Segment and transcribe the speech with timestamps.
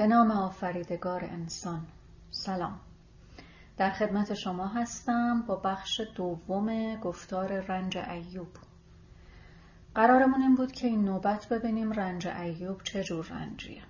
[0.00, 1.86] به نام آفریدگار انسان.
[2.30, 2.80] سلام.
[3.76, 8.48] در خدمت شما هستم با بخش دوم گفتار رنج ایوب.
[9.94, 13.82] قرارمون این بود که این نوبت ببینیم رنج ایوب چه جور رنجیه.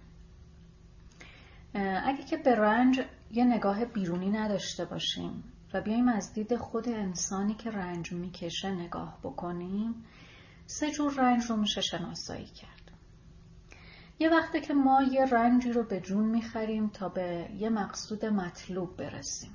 [2.05, 3.01] اگه که به رنج
[3.31, 9.19] یه نگاه بیرونی نداشته باشیم و بیایم از دید خود انسانی که رنج می‌کشه نگاه
[9.23, 10.05] بکنیم
[10.67, 12.80] سه جور رنج رو میشه شناسایی کرد.
[14.21, 18.97] یه وقته که ما یه رنجی رو به جون می‌خریم تا به یه مقصود مطلوب
[18.97, 19.51] برسیم.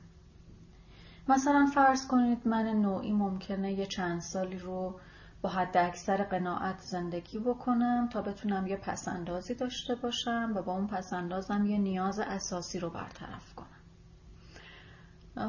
[1.30, 5.00] مثلا فرض کنید من نوعی ممکنه یه چند سالی رو
[5.42, 10.88] با حد اکثر قناعت زندگی بکنم تا بتونم یه پسندازی داشته باشم و با اون
[10.88, 13.68] پسندازم یه نیاز اساسی رو برطرف کنم.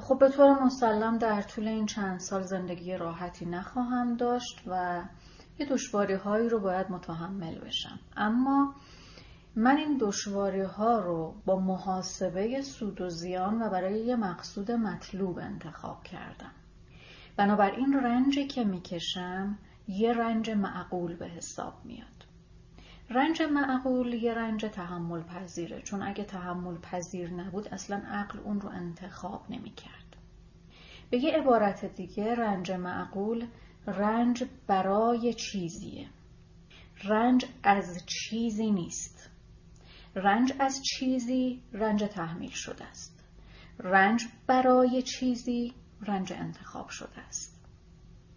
[0.01, 5.03] خب به طور مسلم در طول این چند سال زندگی راحتی نخواهم داشت و
[5.59, 7.99] یه دشواری هایی رو باید متحمل بشم.
[8.17, 8.75] اما
[9.59, 15.39] من این دشواری ها رو با محاسبه سود و زیان و برای یه مقصود مطلوب
[15.39, 16.53] انتخاب کردم.
[17.37, 22.27] بنابراین رنجی که می‌کشم یه رنج معقول به حساب میاد.
[23.11, 28.69] رنج معقول یه رنج تحمل پذیره چون اگه تحمل پذیر نبود اصلا عقل اون رو
[28.69, 30.17] انتخاب نمی‌کرد.
[31.11, 33.47] به یه عبارت دیگه رنج معقول
[33.87, 36.09] رنج برای چیزیه.
[37.05, 39.36] رنج از چیزی نیست.
[40.17, 43.25] رنج از چیزی رنج تحمیل شده است.
[43.79, 47.67] رنج برای چیزی رنج انتخاب شده است.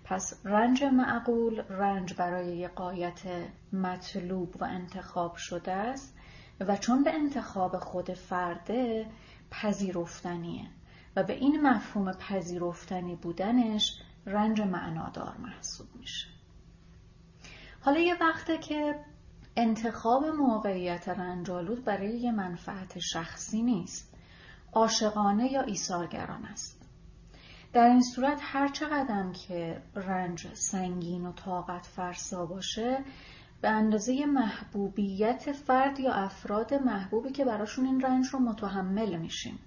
[0.03, 3.21] پس رنج معقول رنج برای یه قایت
[3.73, 6.17] مطلوب و انتخاب شده است
[6.59, 9.05] و چون به انتخاب خود فرده
[9.51, 10.69] پذیرفتنیه
[11.15, 16.27] و به این مفهوم پذیرفتنی بودنش رنج معنادار محسوب میشه.
[17.81, 18.95] حالا یه وقته که
[19.59, 24.15] انتخاب موقعیت رنجالود برای یه منفعت شخصی نیست.
[24.73, 26.81] عاشقانه یا ایثارگران است.
[27.73, 33.03] در این صورت هر چقدر که رنج سنگین و طاقت فرسا باشه
[33.61, 39.59] به اندازه محبوبیت فرد یا افراد محبوبی که براشون این رنج رو متحمل میشیم.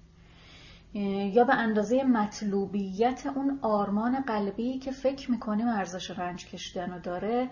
[1.33, 7.49] یا به اندازه مطلوبیت اون آرمان قلبی که فکر می‌کنیم ارزش رنج کشیدن رو داره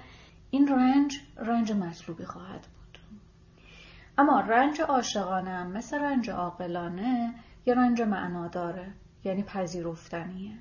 [0.51, 2.97] این رنج رنج مطلوبی خواهد بود.
[4.17, 7.33] اما رنج عاشقانه مثل رنج عاقلانه
[7.65, 10.57] یا رنج معنا داره یعنی پذیرفتنیه.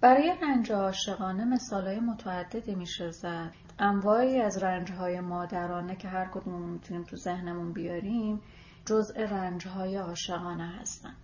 [0.00, 3.52] برای رنج عاشقانه مثالهای متعددی میشه زد.
[3.78, 8.40] انواعی از رنجهای مادرانه که هر کدوم می‌تونیم تو ذهنمون بیاریم
[8.84, 11.14] جزء رنجهای عاشقانه هستن.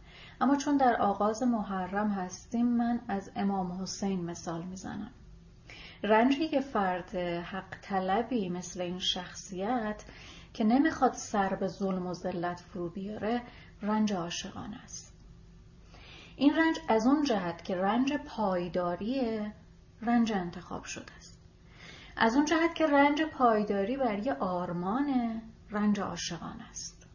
[0.41, 5.11] اما چون در آغاز محرم هستیم من از امام حسین مثال می‌زنم.
[6.05, 10.05] رنجی که فرد حق طلبی مثل این شخصیت
[10.53, 13.43] که نمی‌خواد سر به ظلم و ذلت فرو بیاره
[13.83, 15.15] رنج عاشقانه است.
[16.37, 19.41] این رنج از اون جهت که رنج پایداری
[20.03, 21.39] رنج انتخاب شده است.
[22.17, 27.07] از اون جهت که رنج پایداری برای آرمان رنج عاشقانه است.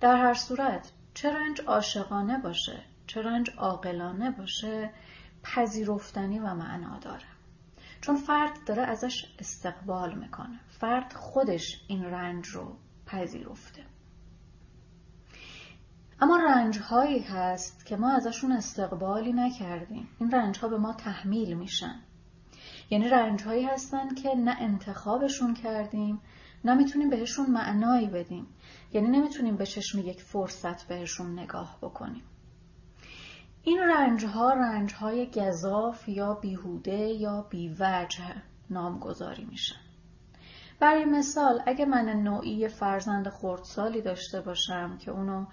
[0.00, 4.90] در هر صورت چه رنج عاشقانه باشه چه رنج عاقلانه باشه
[5.42, 7.33] پذیرفتنی و معنا داره.
[8.06, 10.60] چون فرد داره ازش استقبال می‌کنه.
[10.68, 12.76] فرد خودش این رنج رو
[13.06, 13.84] پذیرفته.
[16.20, 20.08] اما رنج هایی هست که ما ازشون استقبالی نکردیم.
[20.20, 22.00] این رنج ها به ما تحمیل میشن.
[22.90, 26.20] یعنی رنج هایی هستن که نه انتخابشون کردیم
[26.64, 28.46] نه می‌تونیم بهشون معنایی بدیم.
[28.92, 32.22] یعنی نمی‌تونیم به چشم یک فرصت بهشون نگاه بکنیم.
[33.66, 34.94] این رنج ها رنج
[35.36, 39.80] گذاف یا بیهوده یا بیوجه نامگذاری میشن.
[40.80, 45.46] برای مثال اگه من نوعی فرزند خردسالی داشته باشم که اونو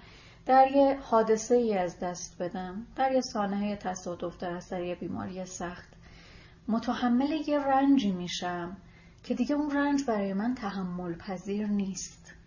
[0.45, 5.45] در یه حادثه ای از دست بدم در یه سانحه تصادف در اثر یه بیماری
[5.45, 5.89] سخت
[6.67, 8.77] متحمل یه رنجی میشم
[9.23, 12.40] که دیگه اون رنج برای من تحمل پذیر نیست.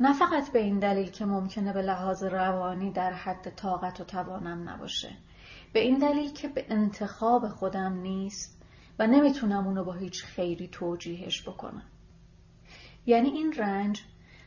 [0.00, 4.68] نه فقط به این دلیل که ممکنه به لحاظ روانی در حد طاقت و توانم
[4.68, 5.16] نباشه.
[5.72, 8.62] به این دلیل که به انتخاب خودم نیست
[8.98, 11.86] و نمی‌تونم اونو با هیچ خیری توجیهش بکنم.
[13.06, 14.02] یعنی این رنج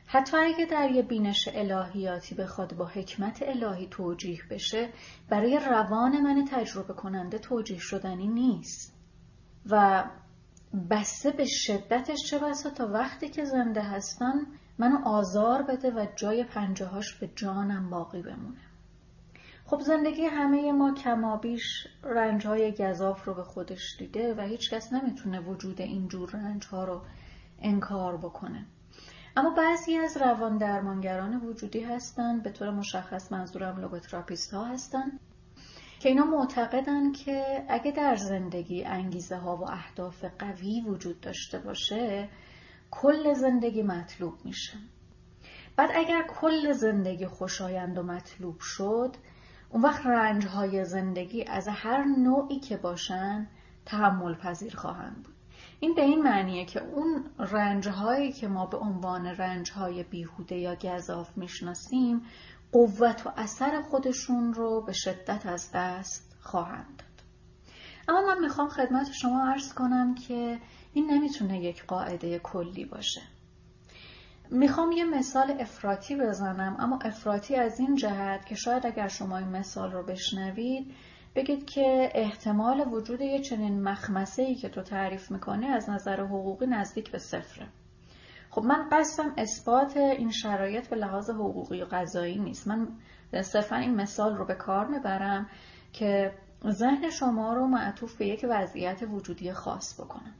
[0.05, 4.89] حتی اگه در یه بینش الهیاتی بخواد با حکمت الهی توجیه بشه
[5.29, 8.95] برای روان من تجربه کننده توجیه شدنی نیست.
[9.65, 10.03] و
[10.89, 14.47] بسته به شدتش چه بسا تا وقتی که زنده هستم
[14.81, 18.61] منو آزار بده و جای پنجه‌هاش به جانم باقی بمونه.
[19.65, 25.81] خب زندگی همه ما کمابیش رنجهای گزاف رو به خودش دیده و هیچکس نمی‌تونه وجود
[25.81, 27.01] اینجور رنجها رو
[27.61, 28.65] انکار بکنه.
[29.37, 35.19] اما بعضی از روان درمانگران وجودی هستند به طور مشخص منظورم logotherapist ها هستند
[35.99, 42.29] که اینا معتقدن که اگه در زندگی انگیزه ها و اهداف قوی وجود داشته باشه
[42.91, 44.77] کل زندگی مطلوب میشه.
[45.75, 49.15] بعد اگر کل زندگی خوشایند و مطلوب شد
[49.69, 53.47] اون وقت رنج های زندگی از هر نوعی که باشن
[53.85, 55.35] تحمل پذیر خواهند بود.
[55.79, 60.55] این به این معنیه که اون رنج هایی که ما به عنوان رنج های بیهوده
[60.55, 62.21] یا گذاف می‌شناسیم
[62.71, 67.07] قوت و اثر خودشون رو به شدت از دست خواهند داد.
[68.07, 70.59] اما من می‌خوام خدمت شما عرض کنم که
[70.93, 73.21] این نمی‌تونه یک قاعده کلی باشه.
[74.49, 79.47] می‌خوام یه مثال افراطی بزنم اما افراطی از این جهت که شاید اگر شما این
[79.47, 80.93] مثال رو بشنوید
[81.35, 86.65] بگید که احتمال وجود یه چنین مخمسه ای که تو تعریف می‌کنی از نظر حقوقی
[86.65, 87.67] نزدیک به صفره.
[88.49, 92.67] خب من قصدم اثبات این شرایط به لحاظ حقوقی و قضایی نیست.
[92.67, 92.87] من
[93.41, 95.49] صرفا این مثال رو به کار می‌برم
[95.93, 96.31] که
[96.69, 100.33] ذهن شما رو معطوف به یک وضعیت وجودی خاص بکنم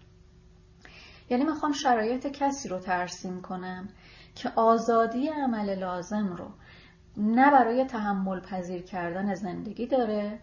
[1.31, 3.89] یعنی می‌خوام شرایط کسی رو ترسیم کنم
[4.35, 6.51] که آزادی عمل لازم رو
[7.17, 10.39] نه برای تحمل پذیر کردن زندگی داره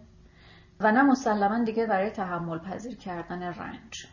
[0.79, 4.07] و نه مسلما دیگه برای تحمل پذیر کردن رنج.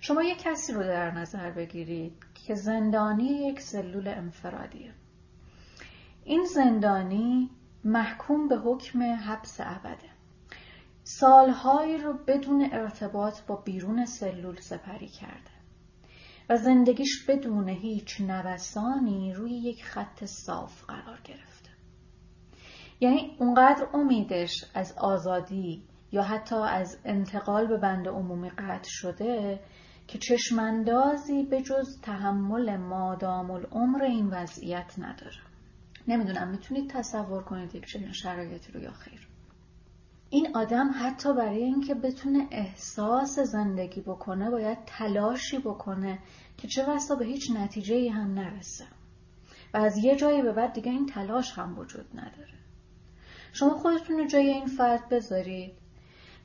[0.00, 4.92] شما یک کسی رو در نظر بگیرید که زندانی یک سلول انفرادیه.
[6.24, 7.50] این زندانی
[7.84, 10.13] محکوم به حکم حبس ابده.
[11.06, 15.50] سالهایی رو بدون ارتباط با بیرون سلول سپری کرده
[16.50, 21.70] و زندگیش بدون هیچ نوسانی روی یک خط صاف قرار گرفته.
[23.00, 29.60] یعنی اونقدر امیدش از آزادی یا حتی از انتقال به بند عمومی قطع شده
[30.06, 35.40] که چشماندازی به جز تحمل مادام العمر این وضعیت نداره.
[36.08, 39.33] نمی‌دونم می‌تونید تصور کنید یک چنین شرایطی رو یا خیر.
[40.34, 46.18] این آدم حتی برای اینکه بتونه احساس زندگی بکنه باید تلاشی بکنه
[46.56, 48.84] که چه بسا به هیچ نتیجه هم نرسه.
[49.74, 52.58] و از یه جایی به بعد دیگه این تلاش هم وجود نداره.
[53.52, 55.78] شما خودتون رو جای این فرد بذارید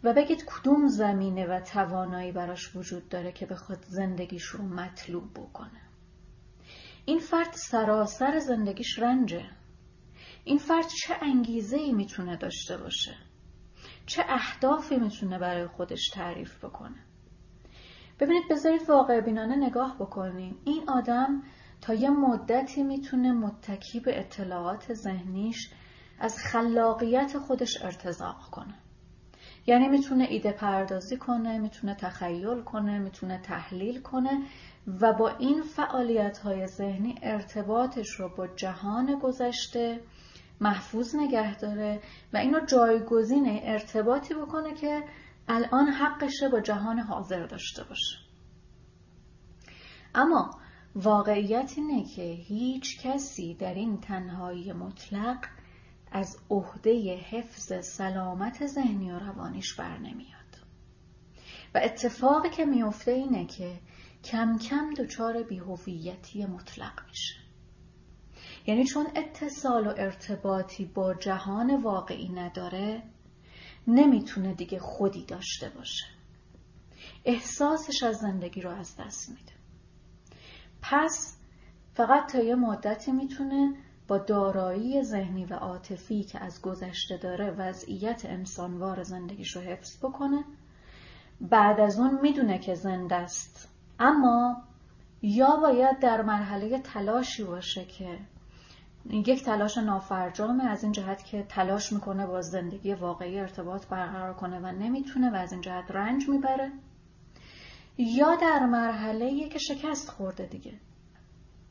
[0.04, 5.82] و بگید کدوم زمینه و توانایی براش وجود داره که بخواد زندگیش رو مطلوب بکنه.
[7.06, 9.46] این فرد سراسر زندگیش رنجه.
[10.44, 13.29] این فرد چه انگیزه ای می‌تونه داشته باشه؟
[14.10, 16.96] چه اهدافی می‌تونه برای خودش تعریف بکنه.
[18.20, 21.44] ببینید بذارید واقع بینانه نگاه بکنیم این آدم
[21.82, 25.74] تا یه مدتی می‌تونه متکی به اطلاعات ذهنیش
[26.20, 28.76] از خلاقیت خودش ارتزاق کنه.
[29.68, 34.44] یعنی می‌تونه ایده پردازی کنه می‌تونه تخیل کنه می‌تونه تحلیل کنه
[35.02, 40.00] و با این فعالیت های ذهنی ارتباطش رو با جهان گذشته
[40.62, 42.02] محفوظ نگه داره
[42.34, 45.04] و اینو جایگزین ارتباطی بکنه که
[45.48, 48.18] الان حقشه با جهان حاضر داشته باشه.
[50.16, 50.60] اما
[50.96, 55.38] واقعیت اینه که هیچ کسی در این تنهایی مطلق
[56.12, 60.40] از عهده حفظ سلامت ذهنی و روانیش بر نمیاد.
[61.76, 63.80] و اتفاقی که میفته اینه که
[64.24, 67.49] کم کم دچار بیهویتی مطلق میشه.
[68.68, 73.04] یعنی چون اتصال و ارتباطی با جهان واقعی نداره
[73.88, 76.06] نمی‌تونه دیگه خودی داشته باشه.
[77.26, 79.52] احساسش از زندگی رو از دست میده.
[80.82, 81.38] پس
[81.94, 83.76] فقط تا یه مدتی می‌تونه
[84.08, 90.44] با دارایی ذهنی و عاطفی که از گذشته داره وضعیت انسانوار زندگیش رو حفظ بکنه.
[91.42, 93.70] بعد از اون می‌دونه که زنده است.
[94.00, 94.64] اما
[95.22, 98.20] یا باید در مرحله تلاشی باشه که
[99.06, 104.60] یک تلاش نافرجامه از این جهت که تلاش می‌کنه با زندگی واقعی ارتباط برقرار کنه
[104.60, 106.72] و نمی‌تونه و از این جهت رنج می‌بره.
[107.98, 110.80] یا در مرحله که شکست خورده دیگه.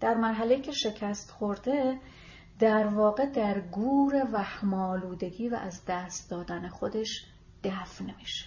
[0.01, 2.01] در مرحله که شکست خورده
[2.59, 7.25] در واقع در گور وحمالودگی و از دست دادن خودش
[7.65, 8.47] دفن میشه.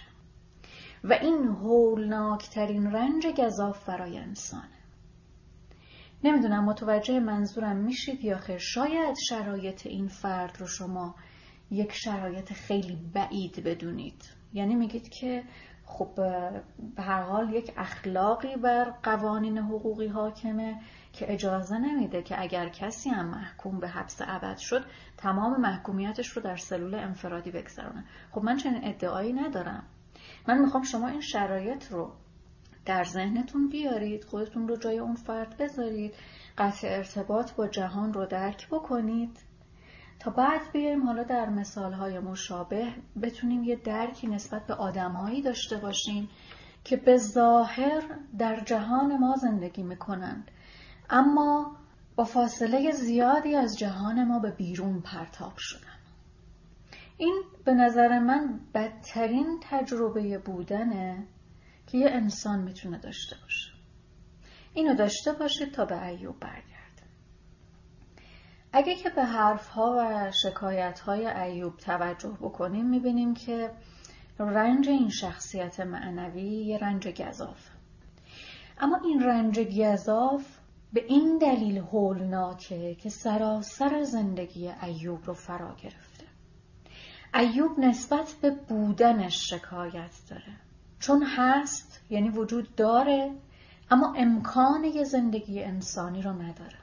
[1.04, 4.81] و این هولناکترین رنج گذاف برای انسانه.
[6.24, 8.58] نمی‌دونم متوجه منظورم میشید یا خیر.
[8.58, 11.14] شاید شرایط این فرد رو شما
[11.70, 14.34] یک شرایط خیلی بعید بدونید.
[14.52, 15.44] یعنی میگید که
[15.84, 16.14] خب
[16.96, 20.80] به هر حال یک اخلاقی بر قوانین حقوقی حاکمه
[21.12, 24.84] که اجازه نمیده که اگر کسی هم محکوم به حبس ابد شد
[25.16, 29.82] تمام محکومیتش رو در سلول انفرادی بگذرانه خب من چنین ادعایی ندارم.
[30.48, 32.12] من می‌خوام شما این شرایط رو
[32.84, 36.14] در ذهنتون بیارید خودتون رو جای اون فرد بذارید
[36.58, 39.38] قطع ارتباط با جهان رو درک بکنید.
[40.18, 46.28] تا بعد بیایم حالا در مثالهای مشابه بتونیم یه درکی نسبت به آدمهایی داشته باشیم
[46.84, 48.02] که به ظاهر
[48.38, 50.50] در جهان ما زندگی می‌کنند.
[51.10, 51.76] اما
[52.16, 55.98] با فاصله زیادی از جهان ما به بیرون پرتاب شدن.
[57.16, 61.26] این به نظر من بدترین تجربه بودنه.
[61.92, 63.72] که یه انسان می‌تونه داشته باشه.
[64.74, 67.02] اینو داشته باشید تا به ایوب برگرد.
[68.72, 73.70] اگه که به حرف ها و شکایت های ایوب توجه بکنیم می‌بینیم که
[74.38, 77.70] رنج این شخصیت معنوی یه رنج گذاف
[78.78, 80.58] اما این رنج گذاف
[80.92, 86.26] به این دلیل هولناکه که سراسر زندگی ایوب رو فرا گرفته.
[87.34, 90.71] ایوب نسبت به بودنش شکایت داره.
[91.02, 93.30] چون هست یعنی وجود داره
[93.90, 96.78] اما امکان یه زندگی انسانی رو نداره.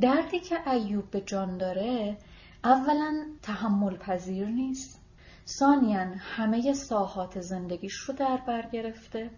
[0.00, 2.16] دردی که ایوب به جان داره
[2.64, 5.00] اولا تحمل پذیر نیست.
[5.46, 9.30] ثانیا همه ساحات زندگیش رو در بر گرفته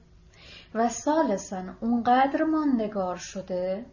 [0.75, 3.87] و سالسا اونقدر ماندگار شده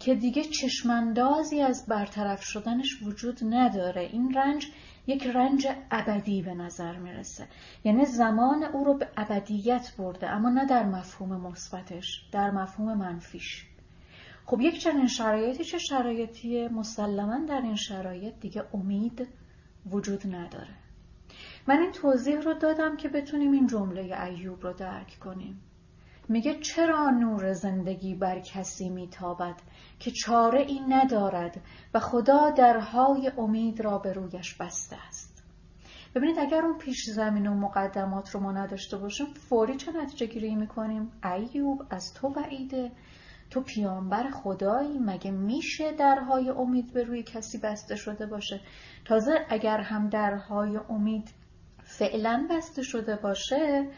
[0.00, 4.02] که دیگه چشماندازی از برطرف شدنش وجود نداره.
[4.02, 4.66] این رنج
[5.06, 7.46] یک رنج ابدی به نظر می‌رسه.
[7.84, 13.66] یعنی زمان او رو به ابدیت برده اما نه در مفهوم مثبتش در مفهوم منفیش.
[14.46, 19.28] خب یک چنین شرایطی چه شرایطی مسلما در این شرایط دیگه امید
[19.90, 20.74] وجود نداره.
[21.66, 25.60] من این توضیح رو دادم که بتونیم این جمله ایوب رو درک کنیم.
[26.32, 29.54] میگه چرا نور زندگی بر کسی میتابد
[29.98, 31.60] که چاره این ندارد
[31.94, 35.44] و خدا درهای امید را به رویش بسته است؟
[36.14, 40.54] ببینید اگر اون پیش زمین و مقدمات رو ما نداشته باشیم فوری چه نتیجه گیری
[40.54, 42.92] می‌کنیم؟ ایوب از تو وعیده
[43.50, 48.60] تو پیانبر خدایی مگه میشه درهای امید به روی کسی بسته شده باشه؟
[49.04, 51.30] تازه اگر هم درهای امید
[51.84, 53.88] فعلا بسته شده باشه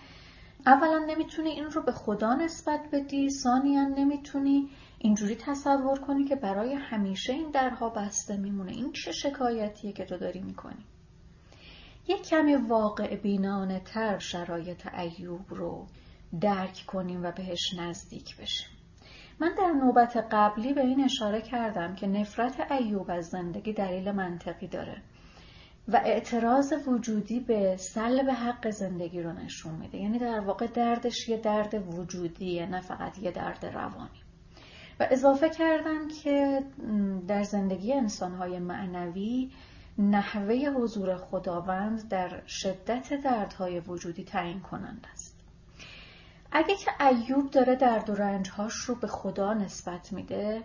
[0.66, 6.74] اولا نمی‌تونی این رو به خدا نسبت بدی ثانیا نمی‌تونی اینجوری تصور کنی که برای
[6.74, 8.72] همیشه این درها بسته میمونه.
[8.72, 10.84] این چه شکایتیه که تو داری می‌کنی؟
[12.08, 15.86] یک کمی واقع بینانه تر شرایط ایوب رو
[16.40, 18.68] درک کنیم و بهش نزدیک بشیم.
[19.40, 24.68] من در نوبت قبلی به این اشاره کردم که نفرت ایوب از زندگی دلیل منطقی
[24.68, 25.02] داره.
[25.88, 29.98] و اعتراض وجودی به سلب حق زندگی رو نشون میده.
[29.98, 34.20] یعنی در واقع دردش یه درد وجودیه نه فقط یه درد روانی.
[35.00, 36.60] و اضافه کردم که
[37.28, 39.50] در زندگی انسانهای معنوی
[39.98, 45.40] نحوه حضور خداوند در شدت دردهای وجودی تعیین کنند است.
[46.52, 50.62] اگه که ایوب داره درد و رنجهاش رو به خدا نسبت میده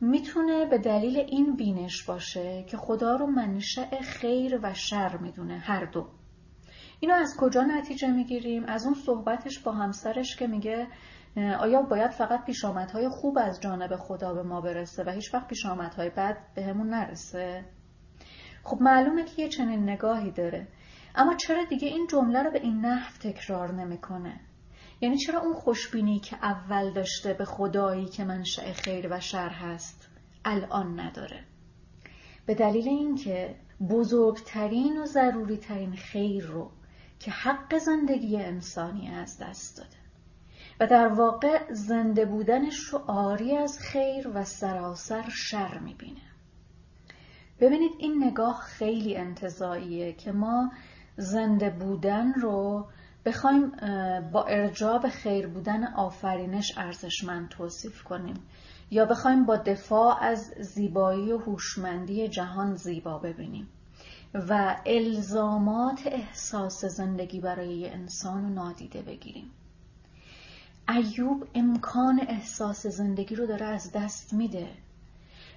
[0.00, 5.84] می‌تونه به دلیل این بینش باشه که خدا رو منشأ خیر و شر می‌دونه هر
[5.84, 6.06] دو
[7.00, 10.86] اینو از کجا نتیجه می‌گیریم؟ از اون صحبتش با همسرش که میگه
[11.36, 16.10] آیا باید فقط پیشامدهای خوب از جانب خدا به ما برسه و هیچ وقت پیشامدهای
[16.10, 17.64] بد به همون نرسه؟
[18.62, 20.68] خب معلومه که یه چنین نگاهی داره
[21.14, 24.40] اما چرا دیگه این جمله رو به این نحو تکرار نمی‌کنه؟
[25.04, 30.08] یعنی چرا اون خوشبینی که اول داشته به خدایی که منشأ خیر و شر هست
[30.44, 31.44] الان نداره؟
[32.46, 33.54] به دلیل اینکه
[33.90, 36.70] بزرگترین و ضروری ترین خیر رو
[37.18, 39.96] که حق زندگی انسانی از دست داده.
[40.80, 46.30] و در واقع زنده بودنش رو آری از خیر و سراسر شر می‌بینه.
[47.60, 50.72] ببینید این نگاه خیلی انتظاییه که ما
[51.16, 52.86] زنده بودن رو
[53.26, 53.70] بخوایم
[54.32, 58.36] با ارجاب خیر بودن آفرینش ارزشمند توصیف کنیم.
[58.90, 63.68] یا بخوایم با دفاع از زیبایی و هوشمندی جهان زیبا ببینیم.
[64.34, 69.50] و الزامات احساس زندگی برای انسان رو نادیده بگیریم.
[70.88, 74.68] ایوب امکان احساس زندگی رو داره از دست میده.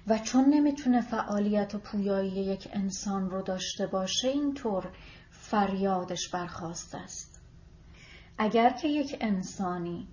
[0.08, 4.92] و چون نمی‌تونه فعالیت و پویایی یک انسان رو داشته باشه اینطور
[5.30, 7.27] فریادش برخواست است.
[8.38, 10.08] اگر که یک انسانی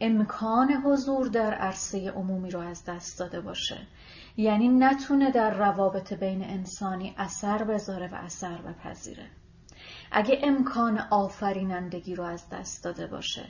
[0.00, 3.86] امکان حضور در عرصه عمومی رو از دست داده باشه
[4.36, 9.26] یعنی نتونه در روابط بین انسانی اثر بذاره و اثر بپذیره.
[10.12, 13.44] اگه امکان آفرینندگی رو از دست داده باشه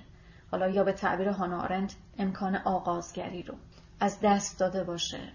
[0.50, 1.68] حالا یا به تعبیر هانا
[2.18, 3.54] امکان آغازگری رو
[4.00, 5.32] از دست داده باشه.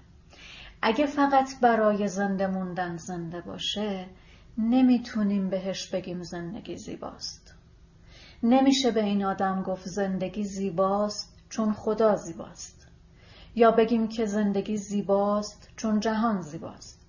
[0.82, 4.06] اگه فقط برای زنده موندن زنده باشه
[4.58, 7.41] نمی‌تونیم بهش بگیم زندگی زیباست.
[8.44, 12.88] نمیشه به این آدم گفت زندگی زیباست چون خدا زیباست.
[13.56, 17.02] یا بگیم که زندگی زیباست چون جهان زیباست.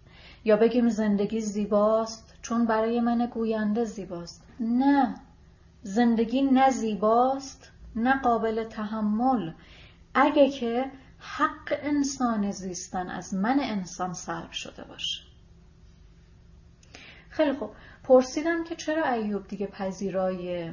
[0.44, 4.42] یا بگیم زندگی زیباست چون برای من گوینده زیباست.
[4.60, 5.14] نه
[5.82, 9.52] زندگی نه زیباست نه قابل تحمل.
[10.14, 15.22] اگه که حق انسان زیستن از من انسان سلب شده باشه.
[17.28, 17.70] خیلی خوب.
[18.04, 20.72] پرسیدم که چرا ایوب دیگه پذیرای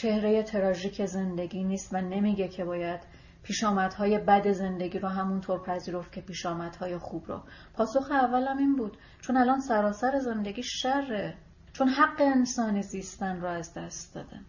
[0.00, 3.00] چهره تراژیک زندگی نیست و نمیگه که باید
[3.42, 7.42] پیشامدهای بد زندگی رو همونطور پذیرفت که پیشامدهای خوب رو
[7.74, 11.34] پاسخ اولم این بود چون الان سراسر زندگی شره
[11.72, 14.40] چون حق انسانی زیستن رو از دست داده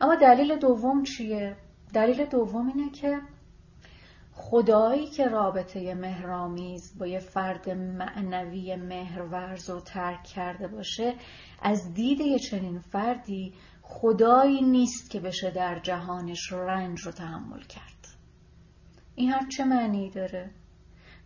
[0.00, 1.56] اما دلیل دوم چیه؟
[1.94, 3.20] دلیل دوم اینه که
[4.32, 11.14] خدایی که رابطه مهرامیز با یه فرد معنوی مهرورز رو ترک کرده باشه
[11.62, 13.54] از دید یه چنین فردی
[13.92, 18.08] خدایی نیست که بشه در جهانش رنج رو تحمل کرد.
[19.14, 20.50] این هر چه معنی داره؟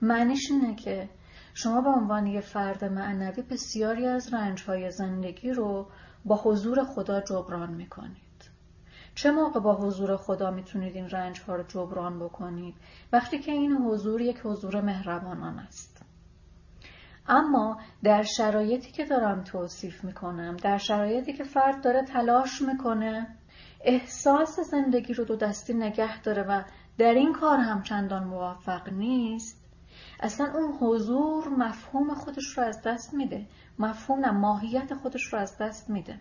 [0.02, 1.08] معنیش اینه که
[1.54, 5.87] شما به عنوان یه فرد معنوی بسیاری از رنجهای زندگی رو
[6.25, 8.50] با حضور خدا جبران می‌کنید.
[9.14, 12.75] چه موقع با حضور خدا می‌تونید این رنج ها رو جبران بکنید؟
[13.12, 15.96] وقتی که این حضور یک حضور مهربانان است.
[17.28, 23.37] اما در شرایطی که دارم توصیف می‌کنم در شرایطی که فرد داره تلاش می‌کنه
[23.80, 26.62] احساس زندگی رو دو دستی نگه داره و
[26.99, 29.66] در این کار هم چندان موفق نیست
[30.21, 33.47] اصلا اون حضور مفهوم خودش رو از دست میده.
[33.78, 36.21] مفهوم ماهیت خودش رو از دست میده.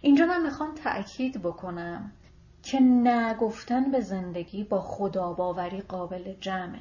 [0.00, 2.12] اینجا من می‌خوام تأکید بکنم
[2.62, 6.80] که نگفتن به زندگی با خدا باوری قابل جمعه.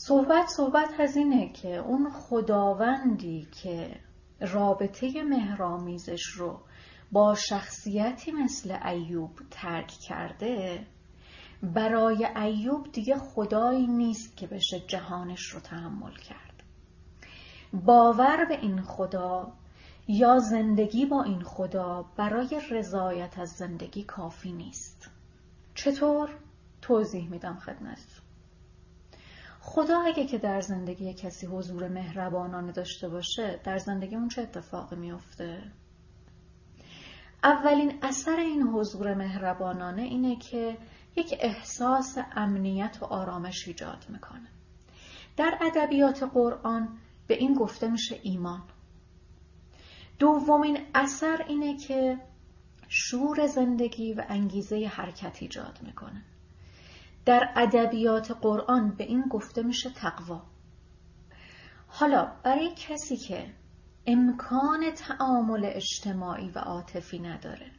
[0.00, 4.00] صحبت صحبت از اینه که اون خداوندی که
[4.40, 6.60] رابطه مهرامیزش رو
[7.12, 10.86] با شخصیتی مثل ایوب ترک کرده
[11.62, 16.62] برای ایوب دیگه خدایی نیست که بشه جهانش رو تحمل کرد.
[17.72, 19.52] باور به این خدا
[20.08, 25.10] یا زندگی با این خدا برای رضایت از زندگی کافی نیست.
[25.74, 26.30] چطور؟
[26.82, 28.27] توضیح میدم خدمت
[29.68, 34.96] خدا اگه که در زندگی کسی حضور مهربانانه داشته باشه در زندگی اون چه اتفاقی
[34.96, 35.72] میافته؟
[37.44, 40.78] اولین اثر این حضور مهربانانه اینه که
[41.16, 44.48] یک احساس امنیت و آرامش ایجاد می‌کنه.
[45.36, 48.62] در ادبیات قرآن به این گفته میشه ایمان.
[50.18, 52.18] دومین اثر اینه که
[52.88, 56.22] شور زندگی و انگیزه حرکت ایجاد می‌کنه.
[57.28, 60.42] در ادبیات قرآن به این گفته میشه تقوا.
[61.88, 63.54] حالا برای کسی که
[64.06, 67.70] امکان تعامل اجتماعی و عاطفی نداره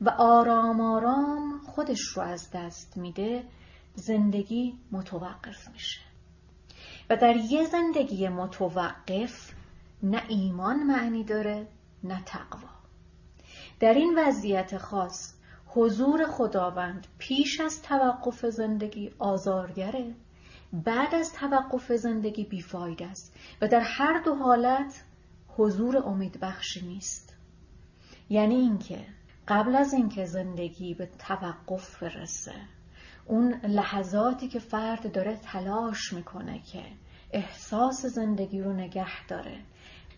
[0.00, 3.44] و آرام آرام خودش رو از دست میده
[3.94, 6.00] زندگی متوقف میشه.
[7.10, 9.52] و در یه زندگی متوقف
[10.02, 11.68] نه ایمان معنی داره
[12.04, 12.68] نه تقوا.
[13.80, 15.37] در این وضعیت خاص
[15.68, 20.14] حضور خداوند پیش از توقف زندگی آزارگره.
[20.72, 25.04] بعد از توقف زندگی بیفاید است و در هر دو حالت
[25.48, 27.34] حضور امید بخشی نیست.
[28.30, 28.98] یعنی اینکه
[29.48, 32.54] قبل از اینکه زندگی به توقف برسه
[33.26, 36.82] اون لحظاتی که فرد داره تلاش می‌کنه که
[37.32, 39.60] احساس زندگی رو نگه داره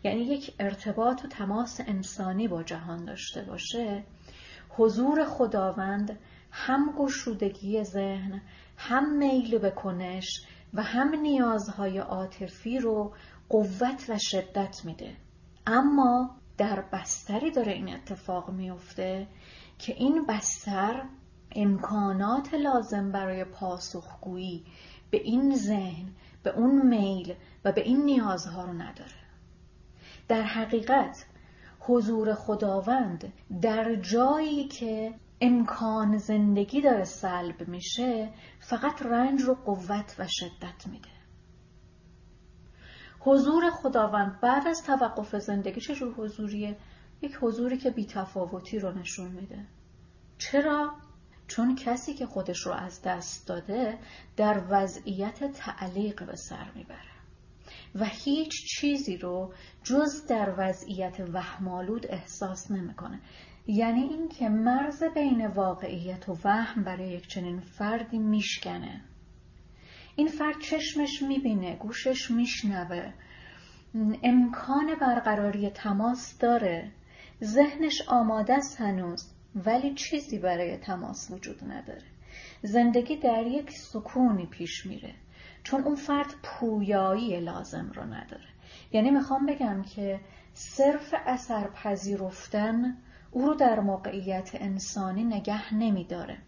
[0.05, 4.05] یعنی یک ارتباط و تماس انسانی با جهان داشته باشه
[4.71, 6.19] حضور خداوند
[6.51, 8.43] هم گشودگی ذهن
[8.77, 13.15] هم میل به کنش و هم نیازهای عاطفی رو
[13.49, 15.17] قوت و شدت میده.
[15.67, 19.29] اما در بستری داره این اتفاق میفته
[19.79, 21.03] که این بستر
[21.53, 24.65] امکانات لازم برای پاسخگویی
[25.11, 29.21] به این ذهن به اون میل و به این نیازها رو نداره.
[30.29, 31.27] در حقیقت
[31.91, 40.27] حضور خداوند در جایی که امکان زندگی داره سلب میشه فقط رنج رو قوت و
[40.29, 41.09] شدت میده.
[43.21, 46.77] حضور خداوند بعد از توقف زندگی چه جور حضوریه
[47.23, 49.67] یک حضوری که بیتفاوتی رو نشون میده.
[50.39, 50.95] چرا؟
[51.47, 53.99] چون کسی که خودش رو از دست داده
[54.37, 57.10] در وضعیت تعلیق به سر می‌بره.
[57.95, 59.53] و هیچ چیزی رو
[59.85, 63.21] جز در وضعیت وهمالود احساس نمی‌کنه.
[63.67, 69.01] یعنی اینکه مرز بین واقعیت و وهم برای یک چنین فردی میشکنه.
[70.17, 73.13] این فرد چشمش می‌بینه گوشش میشنوه.
[74.23, 76.93] امکان برقراری تماس داره.
[77.45, 82.03] ذهنش آماده است هنوز ولی چیزی برای تماس وجود نداره.
[82.63, 85.15] زندگی در یک سکونی پیش میره.
[85.65, 88.49] چون اون فرد پویایی لازم رو نداره.
[88.93, 90.21] یعنی می‌خوام بگم که
[90.53, 92.97] صرف اثر پذیرفتن
[93.31, 96.39] او رو در موقعیت انسانی نگه نمیداره.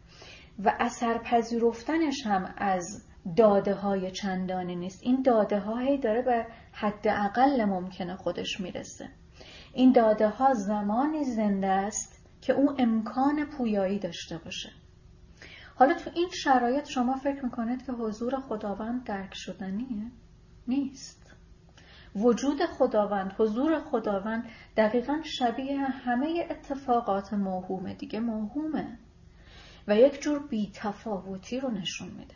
[0.64, 3.04] و اثر پذیرفتنش هم از
[3.36, 5.02] داده های چندانی نیست.
[5.02, 9.08] این داده هایی داره به حد اقل ممکنه خودش می‌رسه.
[9.74, 14.68] این داده ها زمانی زنده است که او امکان پویایی داشته باشه.
[15.74, 20.10] حالا تو این شرایط شما فکر می‌کنید که حضور خداوند درک شدنیه؟
[20.68, 21.34] نیست.
[22.16, 24.44] وجود خداوند حضور خداوند
[24.76, 28.98] دقیقا شبیه همه اتفاقات موهومه دیگه موهومه.
[29.88, 32.34] و یک جور بیتفاوتی رو نشون میده.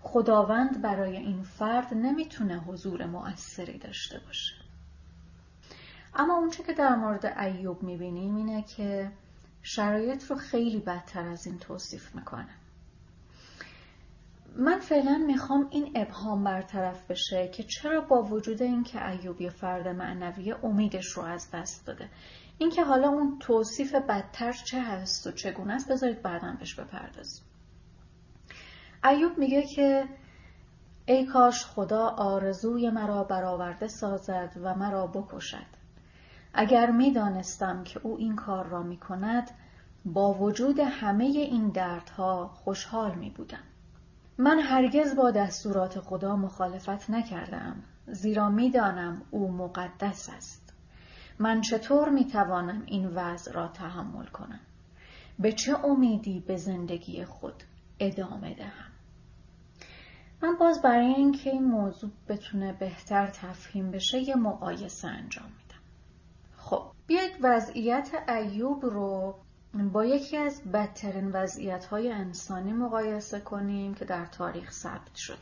[0.00, 4.54] خداوند برای این فرد نمی‌تونه حضور مؤثری داشته باشه.
[6.14, 9.12] اما اونچه که در مورد ایوب می‌بینیم اینه که
[9.62, 12.54] شرایط رو خیلی بدتر از این توصیف می‌کنه.
[14.56, 19.88] من فعلا می‌خوام این ابهام برطرف بشه که چرا با وجود اینکه ایوب یه فرد
[19.88, 22.10] معنوی امیدش رو از دست داده
[22.58, 27.44] اینکه حالا اون توصیف بدتر چه هست و چگونه است بذارید بعدا بهش بپردازیم.
[29.04, 30.08] ایوب میگه که
[31.06, 35.81] ای کاش خدا آرزوی مرا برآورده سازد و مرا بکشد.
[36.54, 39.50] اگر می‌دانستم که او این کار را می کند
[40.04, 43.62] با وجود همه این دردها خوشحال می بودم.
[44.38, 50.74] من هرگز با دستورات خدا مخالفت نکردم زیرا می‌دانم او مقدس است.
[51.38, 54.60] من چطور می توانم این وضع را تحمل کنم؟
[55.38, 57.62] به چه امیدی به زندگی خود
[58.00, 58.92] ادامه دهم؟
[60.42, 65.52] من باز برای اینکه این موضوع بتونه بهتر تفهیم بشه یه مقایسه انجام
[67.12, 69.34] بیاید وضعیت ایوب رو
[69.92, 75.38] با یکی از بدترین وضعیت های انسانی مقایسه کنیم که در تاریخ ثبت شد.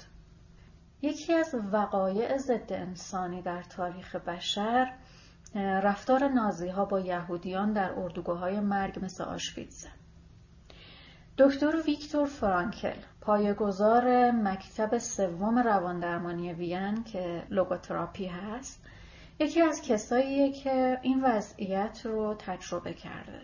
[1.03, 4.93] یکی از وقایع ضد انسانی در تاریخ بشر
[5.55, 9.89] رفتار نازی ها با یهودیان در اردوگاه های مرگ مثل آشویتزه.
[11.39, 18.83] دکتر ویکتور فرانکل پایگزار مکتب سوم رواندرمانی وین که لوگوتراپی هست
[19.41, 23.41] یکی از کساییه که این وضعیت رو تجربه کرده.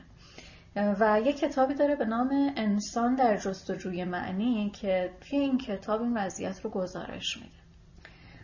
[1.01, 6.17] و یه کتابی داره به نام انسان در جستجوی معنی که توی این کتاب این
[6.17, 7.51] وضعیت رو گزارش میده.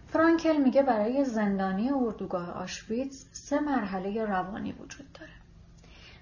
[0.06, 5.32] فرانکل میگه برای زندانی اردوگاه آشویتز سه مرحله روانی وجود داره.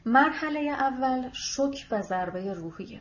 [0.07, 3.01] مرحله اول شک و ضربه روحیه.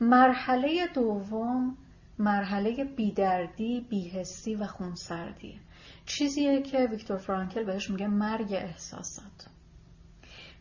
[0.00, 1.76] مرحله دوم
[2.18, 5.65] مرحله بیدردی، بیهستی و خونسردیه.
[6.06, 9.46] چیزیه که ویکتور فرانکل بهش میگه مرگ احساسات.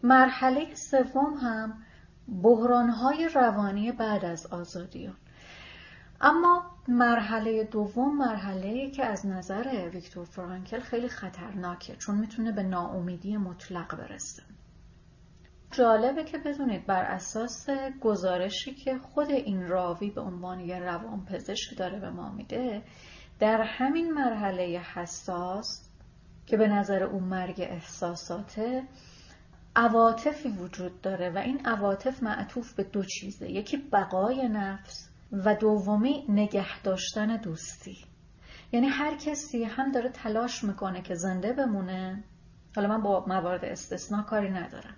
[0.03, 1.83] مرحله سوم هم
[2.43, 5.13] بحرانهای روانی بعد از آزادی
[6.21, 13.37] اما مرحله دوم مرحله که از نظر ویکتور فرانکل خیلی خطرناکه چون می‌تونه به ناامیدی
[13.37, 14.43] مطلق برسه.
[15.71, 17.69] جالبه که بدونید بر اساس
[18.01, 22.83] گزارشی که خود این راوی به عنوان یه روانپزشک داره به ما میده
[23.39, 25.89] در همین مرحله حساس
[26.45, 28.83] که به نظر اون مرگ احساساته
[29.75, 33.51] عواطفی وجود داره و این عواطف معطوف به دو چیزه.
[33.51, 37.97] یکی بقای نفس و دومی نگه داشتن دوستی.
[38.71, 42.23] یعنی هر کسی هم داره تلاش می‌کنه که زنده بمونه.
[42.75, 44.95] حالا من با موارد استثناء کاری ندارم.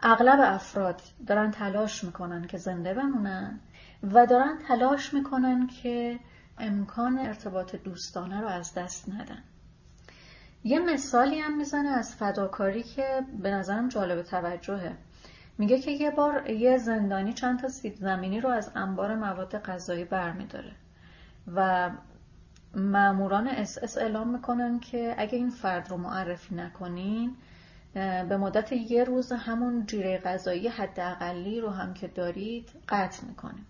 [0.00, 3.60] اغلب افراد دارن تلاش می‌کنن که زنده بمونن
[4.02, 6.18] و دارن تلاش می‌کنن که
[6.58, 9.42] امکان ارتباط دوستانه رو از دست ندن.
[10.64, 14.96] یه مثالی هم می‌زنه از فداکاری که به نظرم جالب توجهه.
[15.58, 20.04] میگه که یه بار یه زندانی چند تا سیب زمینی رو از انبار مواد غذایی
[20.04, 20.72] برمیداره
[21.54, 21.90] و
[22.74, 27.36] معموران اس اس اعلام می‌کنن که اگه این فرد رو معرفی نکنین
[28.28, 33.66] به مدت یه روز همون جیره غذایی حداقلی رو هم که دارید قطع می‌کنیم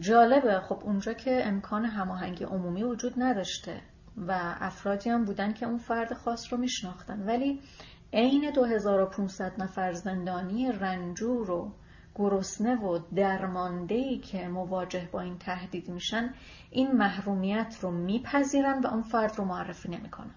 [0.00, 0.60] جالبه.
[0.60, 3.80] خب اونجا که امکان هماهنگی عمومی وجود نداشته
[4.16, 7.26] و افرادی هم بودن که اون فرد خاص رو میشناختن.
[7.26, 7.60] ولی
[8.12, 11.72] عین 2500 نفر زندانی رنجور و
[12.14, 16.34] گرسنه و درماندهی که مواجه با این تهدید میشن
[16.70, 20.34] این محرومیت رو میپذیرن و اون فرد رو معرفی نمی‌کنن.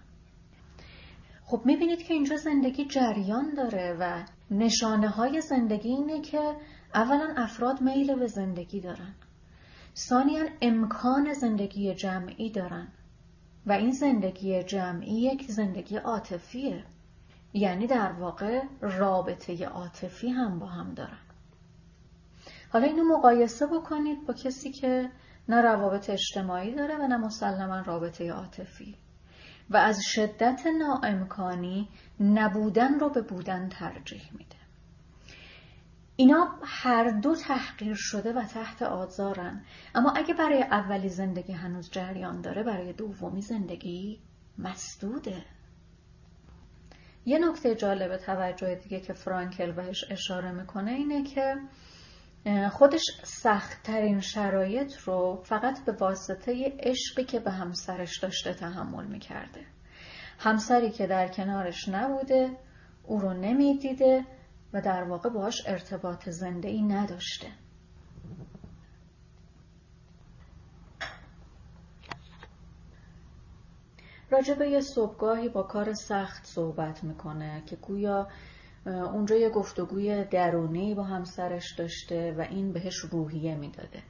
[1.44, 6.56] خب می‌بینید که اینجا زندگی جریان داره و نشانه های زندگی اینه که
[6.94, 9.14] اولا افراد میل به زندگی دارن.
[9.96, 12.88] ثانیا امکان زندگی جمعی دارن.
[13.66, 16.84] و این زندگی جمعی یک زندگی عاطفیه.
[17.52, 21.18] یعنی در واقع رابطه عاطفی هم با هم دارن.
[22.72, 25.10] حالا اینو مقایسه بکنید با کسی که
[25.48, 28.96] نه روابط اجتماعی داره و نه مسلما رابطه عاطفی.
[29.70, 31.88] و از شدت ناامکانی
[32.20, 34.59] نبودن رو به بودن ترجیح میده.
[36.20, 39.64] اینا هر دو تحقیر شده و تحت آزارن.
[39.94, 44.20] اما اگه برای اولی زندگی هنوز جریان داره برای دومی زندگی
[44.58, 45.44] مسدوده.
[47.26, 51.56] یه نکته جالب توجه دیگه که فرانکل بهش اشاره می‌کنه اینه که
[52.70, 59.66] خودش سختترین شرایط رو فقط به واسطه عشقی که به همسرش داشته تحمل می‌کرده.
[60.38, 62.50] همسری که در کنارش نبوده
[63.04, 64.26] او رو نمی‌دیده
[64.72, 67.46] و در واقع باش ارتباط زنده ای نداشته
[74.30, 78.28] راجبه یه صبحگاهی با کار سخت صحبت می‌کنه که گویا
[78.86, 84.02] اونجا یه گفتگوی درونی با همسرش داشته و این بهش روحیه می‌داده.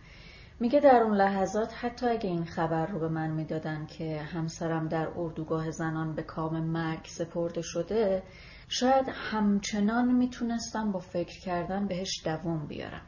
[0.60, 5.08] میگه در اون لحظات حتی اگه این خبر رو به من می‌دادن که همسرم در
[5.16, 8.22] اردوگاه زنان به کام مرگ سپرده شده
[8.72, 13.02] شاید همچنان می‌تونستم با فکر کردن بهش دوام بیارم.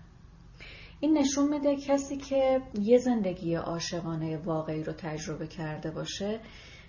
[1.00, 6.40] این نشون میده کسی که یه زندگی عاشقانه واقعی رو تجربه کرده باشه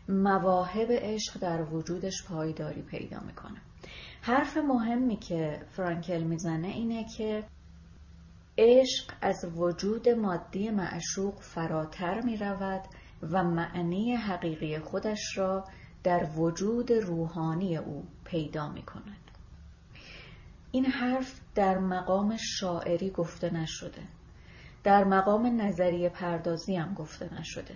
[0.10, 3.62] مواهب عشق در وجودش پایداری پیدا می‌کنه.
[4.22, 7.44] حرف مهمی که فرانکل می‌زنه اینه که
[8.58, 12.82] عشق از وجود مادی معشوق فراتر می رود
[13.32, 15.66] و معنی حقیقی خودش را
[16.04, 19.32] در وجود روحانی او پیدا می کند.
[20.72, 24.02] این حرف در مقام شاعری گفته نشده.
[24.84, 27.76] در مقام نظریه پردازی هم گفته نشده.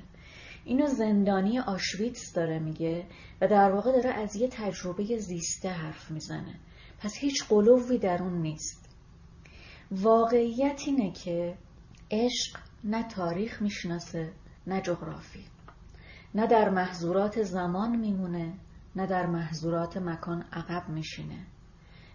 [0.66, 3.06] اینو زندانی آشویتس داره میگه
[3.42, 6.60] و در واقع داره از یه تجربه زیسته حرف می‌زنه.
[7.00, 8.90] پس هیچ قلوی در اون نیست.
[9.92, 11.58] واقعیت اینه که
[12.12, 14.34] عشق نه تاریخ می‌شناسه
[14.68, 15.46] نه جغرافی
[16.38, 18.54] نه در محضورات زمان میمونه
[18.96, 21.46] نه در محضورات مکان عقب میشینه.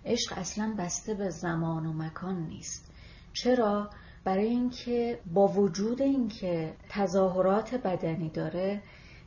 [0.05, 2.93] عشق اصلا بسته به زمان و مکان نیست.
[3.33, 3.91] چرا؟
[4.25, 8.83] برای اینکه با وجود اینکه تظاهرات بدنی داره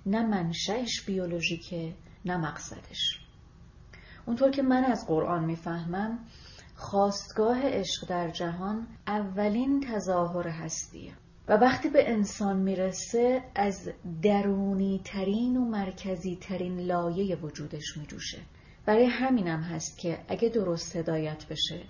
[0.06, 1.94] نه منشأش بیولوژیکه
[2.26, 3.20] نه مقصدش.
[4.26, 6.20] اونطور که من از قرآن می‌فهمم
[6.76, 11.14] خواستگاه عشق در جهان اولین تظاهر هستیه.
[11.48, 13.90] و وقتی به انسان می‌رسه از
[14.22, 18.38] درونی ترین و مرکزی ترین لایه وجودش میجوشه.
[18.86, 21.82] برای همینم هست که اگه درست هدایت بشه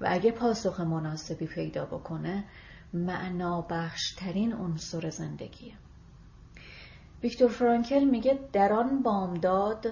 [0.00, 2.44] و اگه پاسخ مناسبی پیدا بکنه
[2.92, 5.74] معنا بخشترین عنصر زندگیه.
[7.22, 9.86] ویکتور فرانکل میگه در آن بامداد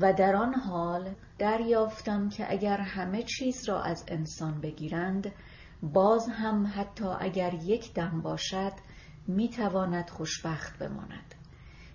[0.00, 5.32] و در آن حال دریافتم که اگر همه چیز را از انسان بگیرند
[5.92, 8.72] باز هم حتی اگر یک دم باشد
[9.26, 11.34] می‌تواند خوشبخت بماند.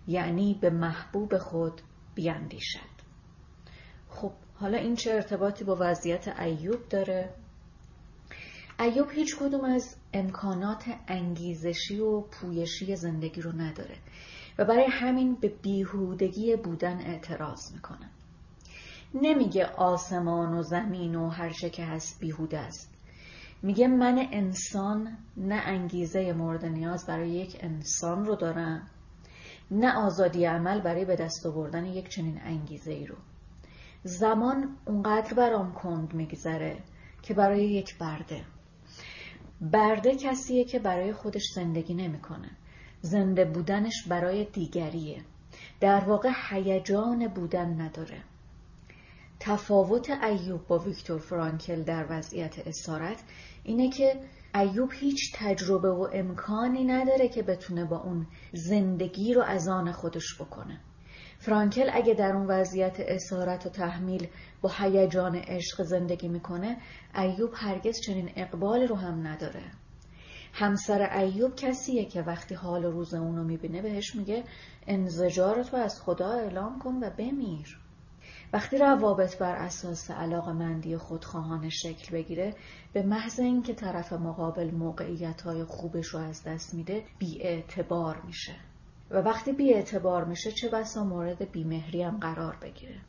[0.07, 1.81] یعنی به محبوب خود
[2.15, 2.99] بیاندیشد
[4.09, 7.33] خب حالا این چه ارتباطی با وضعیت ایوب داره؟
[8.79, 13.97] ایوب هیچ کدوم از امکانات انگیزشی و پویشی زندگی رو نداره
[14.57, 18.09] و برای همین به بیهودگی بودن اعتراض می‌کنه.
[19.13, 22.98] نمیگه آسمان و زمین و هر چه که هست بیهوده است.
[23.61, 28.87] میگه من انسان نه انگیزه مورد نیاز برای یک انسان رو دارم.
[29.71, 33.15] نه آزادی عمل برای به دست آوردن یک چنین انگیزه ای رو.
[34.03, 36.77] زمان اونقدر برام کند میگذره
[37.21, 38.45] که برای یک برده.
[39.61, 42.49] برده کسیه که برای خودش زندگی نمی‌کنه.
[43.01, 45.21] زنده بودنش برای دیگریه.
[45.79, 48.23] در واقع هیجان بودن نداره.
[49.39, 53.23] تفاوت ایوب با ویکتور فرانکل در وضعیت اسارت
[53.69, 54.19] اینه که
[54.55, 60.41] ایوب هیچ تجربه و امکانی نداره که بتونه با اون زندگی رو از آن خودش
[60.41, 60.79] بکنه.
[61.39, 64.27] فرانکل اگه در اون وضعیت اسارت و تحمیل
[64.61, 66.77] با هیجان عشق زندگی می‌کنه
[67.15, 69.63] ایوب هرگز چنین اقبال رو هم نداره.
[70.53, 74.43] همسر ایوب کسیه که وقتی حال و روز اونو می‌بینه بهش میگه
[74.87, 77.79] انزجار تو از خدا اعلام کن و بمیر.
[78.53, 82.55] وقتی روابط بر اساس علاقه مندی خودخواهانه شکل بگیره
[82.93, 87.63] به محض اینکه طرف مقابل موقعیت های خوبش رو از دست میده بی
[88.25, 88.55] میشه.
[89.11, 92.99] و وقتی بی اعتبار میشه چه بسا مورد بیمهری هم قرار بگیره.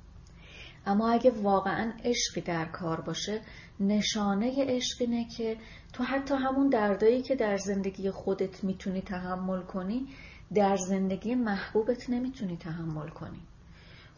[0.87, 3.41] اما اگه واقعا عشقی در کار باشه
[3.81, 5.57] نشانه عشق اینه که
[5.93, 10.09] تو حتی همون دردایی که در زندگی خودت می‌تونی تحمل کنی
[10.55, 13.41] در زندگی محبوبت نمی‌تونی تحمل کنی.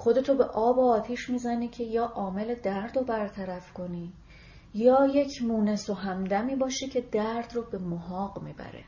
[0.02, 4.12] خودتو به آب و آتیش می‌زنی که یا عامل درد رو برطرف کنی
[4.74, 8.84] یا یک مونس و همدمی باشی که درد رو به محاق می‌بره.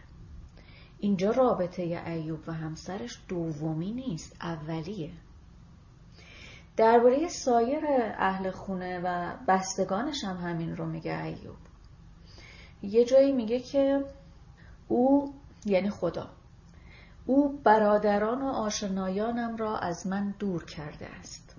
[0.98, 5.10] اینجا رابطه ایوب و همسرش دومی نیست اولیه.
[6.76, 7.84] درباره سایر
[8.18, 11.56] اهل خونه و بستگانش هم همین رو میگه ایوب.
[12.82, 14.04] یه جایی میگه که
[14.88, 15.34] او
[15.66, 16.30] یعنی خدا
[17.26, 21.56] او برادران و آشنایانم را از من دور کرده است.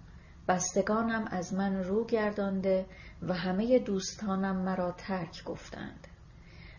[0.47, 2.85] بستگانم از من رو گردانده
[3.21, 6.07] و همه دوستانم مرا ترک گفتند.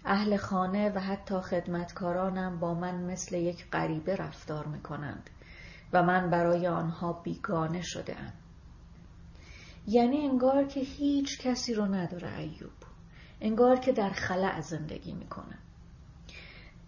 [0.04, 5.30] اهل خانه و حتی خدمتکارانم با من مثل یک غریبه رفتار می کنند
[5.92, 8.32] و من برای آنها بیگانه شده ام.
[9.86, 12.70] یعنی انگار که هیچ کسی رو نداره ایوب.
[13.40, 15.58] انگار که در خلع زندگی می‌کنه.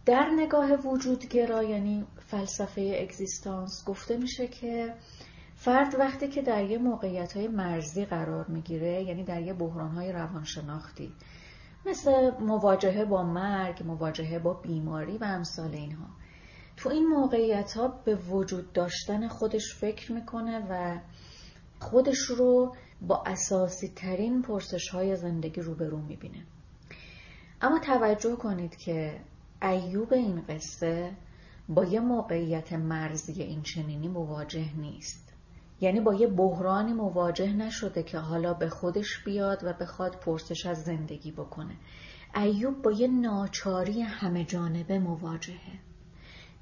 [0.09, 4.95] در نگاه وجودگرا یعنی فلسفه اگزیستانس گفته میشه که
[5.55, 10.13] فرد وقتی که در یه موقعیت های مرزی قرار می‌گیره یعنی در یه بحران های
[10.13, 11.13] روانشناختی
[11.87, 16.07] مثل مواجهه با مرگ مواجهه با بیماری و امثال اینها
[16.77, 21.01] تو این موقعیت ها به وجود داشتن خودش فکر می‌کنه و
[21.81, 26.45] خودش رو با اساسی ترین پرسش های زندگی روبرو می‌بینه.
[27.61, 29.21] اما توجه کنید که
[29.63, 31.13] ایوب این قصه
[31.69, 35.33] با یه موقعیت مرزی این چنینی مواجه نیست.
[35.81, 40.83] یعنی با یه بحرانی مواجه نشده که حالا به خودش بیاد و بخواد پرسش از
[40.83, 41.77] زندگی بکنه.
[42.37, 45.79] ایوب با یه ناچاری همه جانبه مواجهه.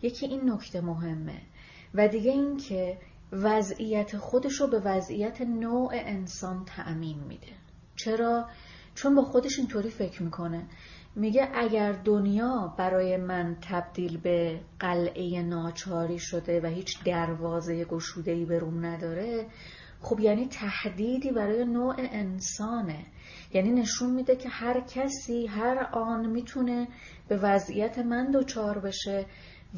[0.02, 1.40] یکی این نکته مهمه
[1.94, 2.98] و دیگه این که
[3.32, 7.52] وضعیت خودش رو به وضعیت نوع انسان تأمین میده.
[7.96, 8.46] چرا؟
[8.94, 10.66] چون با خودش اینطوری فکر می‌کنه.
[11.18, 18.59] میگه اگر دنیا برای من تبدیل به قلعه ناچاری شده و هیچ دروازه گشوده‌ای به
[18.59, 19.46] روم نداره
[20.00, 23.07] خب یعنی تهدیدی برای نوع انسانه.
[23.55, 26.88] یعنی نشون میده که هر کسی هر آن می‌تونه
[27.29, 29.26] به وضعیت من دچار بشه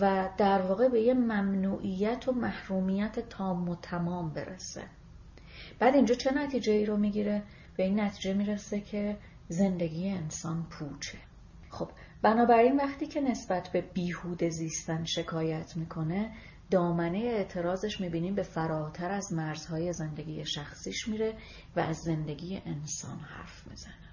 [0.01, 4.83] و در واقع به یه ممنوعیت و محرومیت تام و تمام برسه.
[5.79, 7.43] بعد اینجا چه نتیجه ای رو می‌گیره؟
[7.77, 9.17] به این نتیجه می‌رسه که
[9.49, 11.28] زندگی انسان پوچه.
[11.71, 11.91] خب
[12.23, 16.31] بنابراین وقتی که نسبت به بیهود زیستن شکایت می‌کنه
[16.71, 21.35] دامنه اعتراضش می‌بینیم به فراتر از مرزهای زندگی شخصیش میره
[21.77, 24.09] و از زندگی انسان حرف می‌زنه.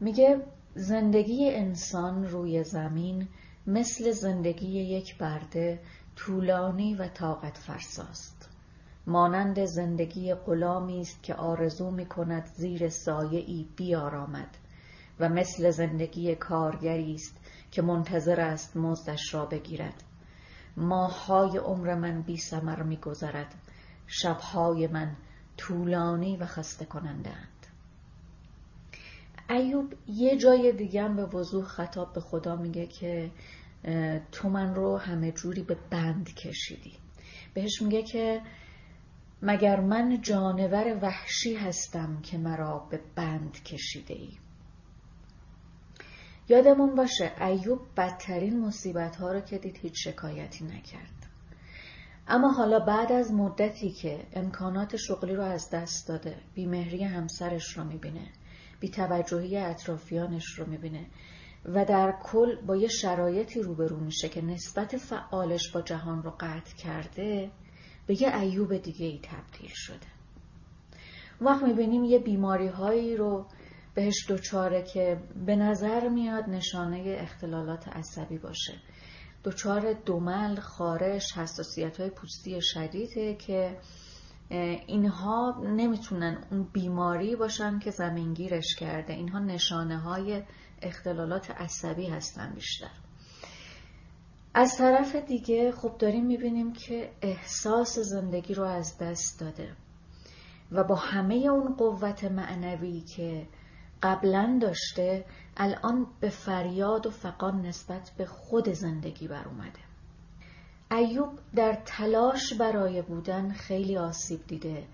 [0.00, 0.42] میگه
[0.74, 3.28] زندگی انسان روی زمین
[3.66, 5.80] مثل زندگی یک برده
[6.16, 8.48] طولانی و طاقت فرساست.
[9.06, 14.56] مانند زندگی غلامی است که آرزو می کند زیر سایه ای بیارامد.
[15.20, 17.36] و مثل زندگی کارگری است
[17.70, 20.04] که منتظر است مزدش را بگیرد.
[20.76, 23.54] ماههای عمر من بی سمر می گذرد
[24.06, 25.16] شبهای من
[25.56, 27.66] طولانی و خسته کننده اند.
[29.50, 33.30] ایوب یه جای دیگه به وضوح خطاب به خدا میگه که
[34.32, 36.92] تو من رو همه جوری به بند کشیدی.
[37.54, 38.42] بهش میگه که
[39.42, 44.38] مگر من جانور وحشی هستم که مرا به بند کشیده ای؟
[46.48, 51.18] یادمون باشه ایوب بدترین مصیبت ها رو که دید هیچ شکایتی نکرد.
[52.28, 57.84] اما حالا بعد از مدتی که امکانات شغلی رو از دست داده بیمهری همسرش رو
[57.84, 58.26] می‌بینه
[58.80, 61.06] بیتوجهی اطرافیانش رو می‌بینه
[61.64, 66.76] و در کل با یه شرایطی روبرو میشه که نسبت فعالش با جهان رو قطع
[66.76, 67.50] کرده
[68.06, 70.06] به یه ایوب دیگه ای تبدیل شده.
[71.40, 73.46] وقت می‌بینیم یه بیماری هایی رو
[73.98, 78.74] بهش دوچاره که به نظر میاد نشانه اختلالات عصبی باشه.
[79.44, 83.78] دچار دومل، خارش، حساسیت های پوستی شدیده که
[84.86, 89.12] اینها نمی‌تونن اون بیماری باشن که زمینگیرش کرده.
[89.12, 90.42] اینها نشانه های
[90.82, 92.90] اختلالات عصبی هستن بیشتر.
[94.54, 99.76] از طرف دیگه خب داریم می‌بینیم که احساس زندگی رو از دست داده
[100.72, 103.46] و با همه اون قوت معنوی که
[104.02, 105.24] قبلا داشته
[105.56, 109.80] الان به فریاد و فقان نسبت به خود زندگی بر اومده.
[110.90, 114.86] ایوب در تلاش برای بودن خیلی آسیب دیده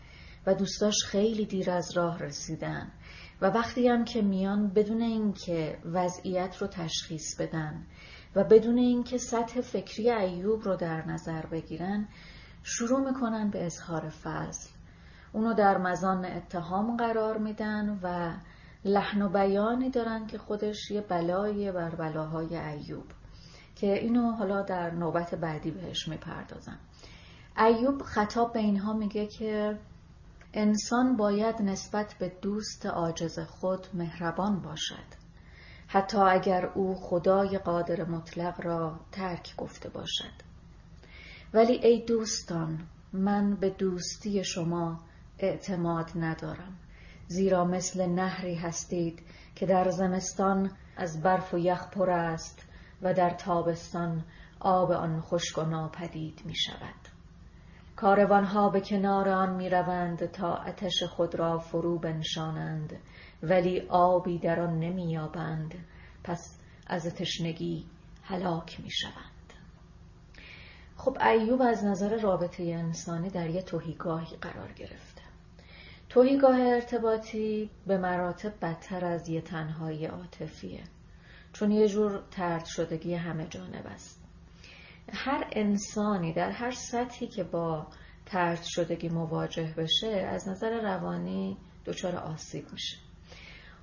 [0.47, 2.93] و دوستاش خیلی دیر از راه رسیدن
[3.41, 7.87] و وقتی هم که میان بدون اینکه وضعیت رو تشخیص بدن
[8.37, 12.09] و بدون اینکه سطح فکری ایوب رو در نظر بگیرن
[12.63, 14.71] شروع می‌کنن به اظهار فضل.
[15.33, 18.37] اونو در مزان اتهام قرار میدن و
[18.85, 23.07] لحن و بیانی دارن که خودش یه بلای بر بلاهای ایوب
[23.77, 26.79] که اینو حالا در نوبت بعدی بهش می‌پردازم.
[27.59, 29.79] ایوب خطاب به اینها میگه که
[30.55, 35.25] انسان باید نسبت به دوست عاجز خود مهربان باشد.
[35.87, 40.45] حتی اگر او خدای قادر مطلق را ترک گفته باشد.
[41.55, 45.01] ولی ای دوستان من به دوستی شما
[45.39, 46.77] اعتماد ندارم.
[47.27, 49.23] زیرا مثل نهری هستید
[49.55, 52.69] که در زمستان از برف و یخ پر است
[53.03, 54.25] و در تابستان
[54.61, 57.15] آب آن خشک و ناپدید می شود.
[57.97, 62.97] کاروانها به کنار آن می روند تا آتش خود را فرو بنشانند
[63.43, 65.75] ولی آبی در آن نمی یابند.
[66.25, 67.87] پس از تشنگی
[68.23, 69.53] هلاک می شوند.
[70.97, 75.24] خب ایوب از نظر رابطه انسانی در یه توهیگاهی قرار گرفته.
[76.15, 80.83] توهیگاه ارتباطی به مراتب بدتر از یه تنهایی عاطفیه.
[81.53, 84.25] چون یه جور ترد شدگی همه جانب است.
[85.13, 87.87] هر انسانی در هر سطحی که با
[88.27, 91.57] ترد شدگی مواجه بشه از نظر روانی
[91.87, 92.97] دچار آسیب میشه.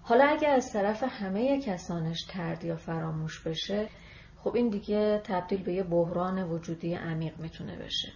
[0.03, 3.89] حالا اگه از طرف همه کسانش ترد یا فراموش بشه
[4.37, 8.11] خب این دیگه تبدیل به یه بحران وجودی عمیق می‌تونه بشه.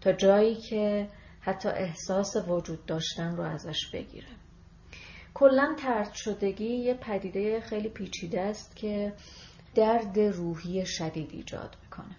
[0.00, 1.08] تا جایی که
[1.44, 4.28] حتی احساس وجود داشتن رو ازش بگیره
[5.34, 9.12] کلا ترد شدگی یه پدیده خیلی پیچیده است که
[9.74, 12.16] درد روحی شدید ایجاد می‌کنه.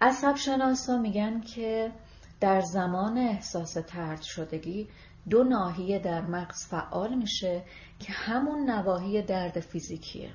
[0.00, 1.92] عصب شناسا میگن که
[2.40, 4.88] در زمان احساس ترد شدگی
[5.30, 7.62] دو ناحیه در مغز فعال میشه
[7.98, 10.30] که همون نواحی درد فیزیکیه.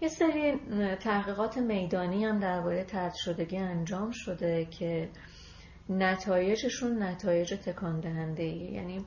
[0.00, 0.58] یه سری
[0.96, 5.10] تحقیقات میدانی هم درباره ترد شدگی انجام شده که
[5.88, 9.04] نتایجشون نتایج تکان دهنده یعنی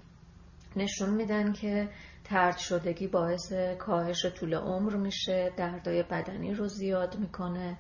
[0.76, 1.90] نشون میدن که
[2.24, 7.78] ترد شدگی باعث کاهش طول عمر میشه دردای بدنی رو زیاد می‌کنه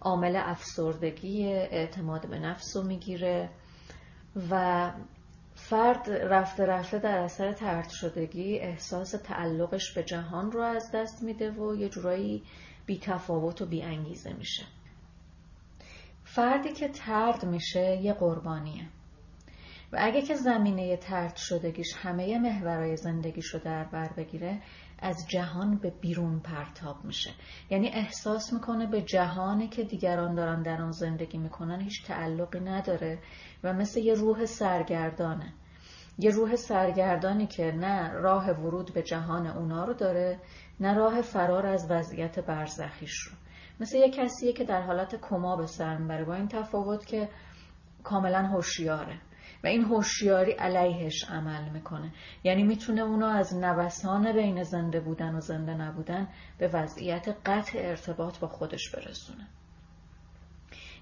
[0.00, 3.50] عامل افسردگی اعتماد به نفس رو می‌گیره
[4.50, 4.92] و
[5.54, 11.50] فرد رفته رفته در اثر ترد شدگی احساس تعلقش به جهان رو از دست میده
[11.50, 12.42] و یه جورایی
[12.86, 14.62] بی تفاوت و بی انگیزه میشه.
[16.38, 18.88] فردی که ترد میشه یه قربانیه.
[19.92, 24.62] و اگه که زمینه ترد شدگیش همه محورهای زندگیش رو در بر بگیره
[24.98, 27.30] از جهان به بیرون پرتاب میشه.
[27.70, 33.18] یعنی احساس می‌کنه به جهانی که دیگران دارن در آن زندگی می‌کنن هیچ تعلقی نداره
[33.64, 35.52] و مثل یه روح سرگردانه.
[36.18, 40.40] یه روح سرگردانی که نه راه ورود به جهان اونا رو داره
[40.80, 43.32] نه راه فرار از وضعیت برزخیش رو.
[43.80, 46.24] مثل یه کسیه که در حالت کما به سر می‌بره.
[46.24, 47.28] با این تفاوت که
[48.02, 49.20] کاملا هوشیاره.
[49.64, 52.12] و این هوشیاری علیهش عمل می‌کنه.
[52.44, 58.38] یعنی می‌تونه اونو از نوسان بین زنده بودن و زنده نبودن به وضعیت قطع ارتباط
[58.38, 59.46] با خودش برسونه.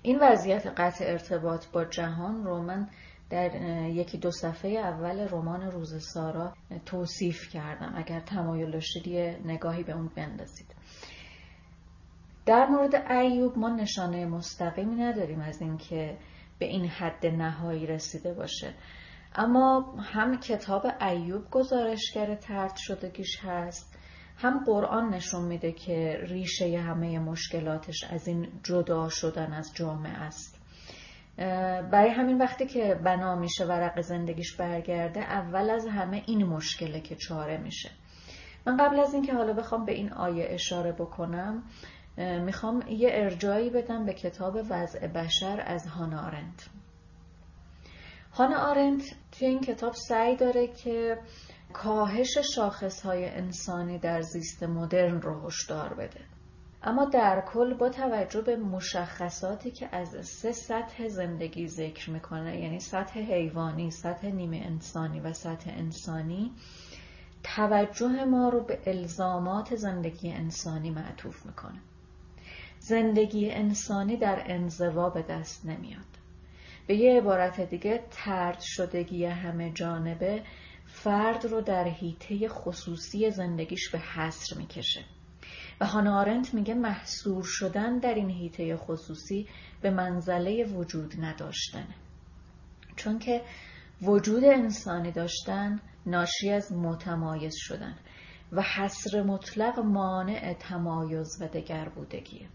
[0.03, 2.89] این وضعیت قطع ارتباط با جهان رو من
[3.31, 3.55] در
[3.91, 6.55] یکی دو صفحه اول رمان روز سارا
[6.87, 7.93] توصیف کردم.
[7.97, 10.76] اگر تمایل داشتید نگاهی به اون بندازید.
[12.47, 16.19] در مورد ایوب ما نشانه مستقیمی نداریم از اینکه
[16.59, 18.75] به این حد نهایی رسیده باشه.
[19.35, 23.99] اما هم کتاب ایوب گزارشگر ترد شدگیش هست
[24.37, 30.61] هم قرآن نشون میده که ریشه همه مشکلاتش از این جدا شدن از جامعه است.
[31.93, 37.17] برای همین وقتی که بنا میشه ورق زندگیش برگرده اول از همه این مشکله که
[37.17, 37.91] چاره میشه.
[38.67, 41.63] من قبل از اینکه حالا بخوام به این آیه اشاره بکنم
[42.17, 46.69] می‌خوام یه ارجایی بدم به کتاب وضع بشر از هانا آرنت.
[48.33, 49.03] هانا آرنت
[49.33, 51.19] توی این کتاب سعی داره که
[51.73, 56.21] کاهش شاخصهای انسانی در زیست مدرن رو هشدار بده.
[56.83, 62.81] اما در کل با توجه به مشخصاتی که از سه سطح زندگی ذکر می‌کنه یعنی
[62.81, 66.53] سطح حیوانی، سطح نیمه انسانی و سطح انسانی
[67.43, 71.81] توجه ما رو به الزامات زندگی انسانی معطوف می‌کنه.
[72.89, 76.05] زندگی انسانی در انزوا به دست نمیاد.
[76.87, 80.43] به یه عبارت دیگه ترد شدگی همه جانبه
[80.87, 85.05] فرد رو در حیطه خصوصی زندگیش به حصر می‌کشه.
[85.81, 89.49] و هانا آرنت میگه محصور شدن در این حیطه خصوصی
[89.83, 91.95] به منزله وجود نداشتنه.
[92.97, 93.43] چون که
[94.03, 97.97] وجود انسانی داشتن ناشی از متمایز شدن
[98.53, 102.49] و حصر مطلق مانع تمایز و دگر بودگیه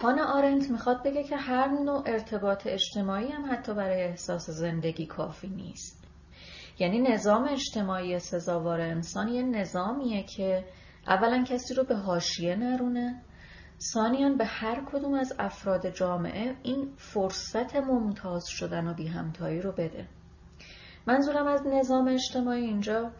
[0.00, 5.48] هانا آرنت می‌خواد بگه که هر نوع ارتباط اجتماعی هم حتی برای احساس زندگی کافی
[5.48, 6.04] نیست.
[6.78, 10.64] یعنی نظام اجتماعی سزاوار انسان یه نظامیه که
[11.06, 13.22] اولا کسی رو به هاشیه نرونه
[13.94, 19.72] ثانیان به هر کدوم از افراد جامعه این فرصت ممتاز شدن و بی همتایی رو
[19.72, 20.08] بده.
[21.06, 23.10] منظورم از نظام اجتماعی اینجا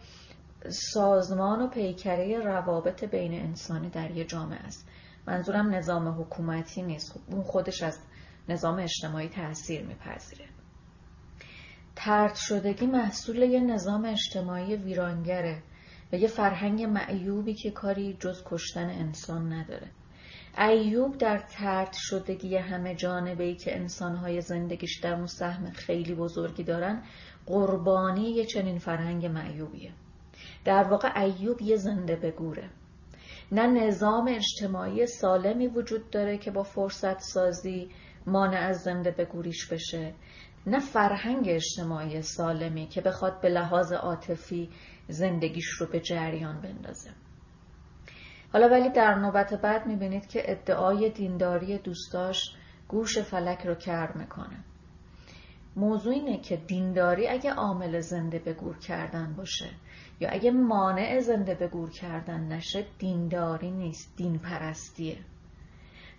[0.68, 4.87] سازمان و پیکره روابط بین انسانی در یه جامعه است.
[5.28, 7.12] منظورم نظام حکومتی نیست.
[7.12, 7.98] خب اون خودش از
[8.48, 10.44] نظام اجتماعی تاثیر میپذیره.
[11.96, 15.62] ترد شدگی محصول یه نظام اجتماعی ویرانگره
[16.12, 19.90] و یه فرهنگ معیوبی که کاری جز کشتن انسان نداره.
[20.58, 26.64] ایوب در ترد شدگی همه جانبه ای که انسانهای زندگیش در اون سهم خیلی بزرگی
[26.64, 27.02] دارن
[27.46, 29.92] قربانی یه چنین فرهنگ معیوبیه.
[30.64, 32.70] در واقع ایوب یه زنده بگوره.
[33.52, 37.90] نه نظام اجتماعی سالمی وجود داره که با فرصت سازی
[38.26, 40.14] مانع از زنده بگوریش بشه.
[40.66, 44.70] نه فرهنگ اجتماعی سالمی که بخواد به لحاظ عاطفی
[45.08, 47.10] زندگیش رو به جریان بندازه.
[48.52, 52.56] حالا ولی در نوبت بعد می‌بینید که ادعای دینداری دوستاش
[52.88, 54.64] گوش فلک رو کر می‌کنه.
[55.76, 59.70] موضوع اینه که دینداری اگه عامل زنده به گور کردن باشه
[60.20, 65.18] یا اگه مانع زنده به گور کردن نشه دینداری نیست دین پرستیه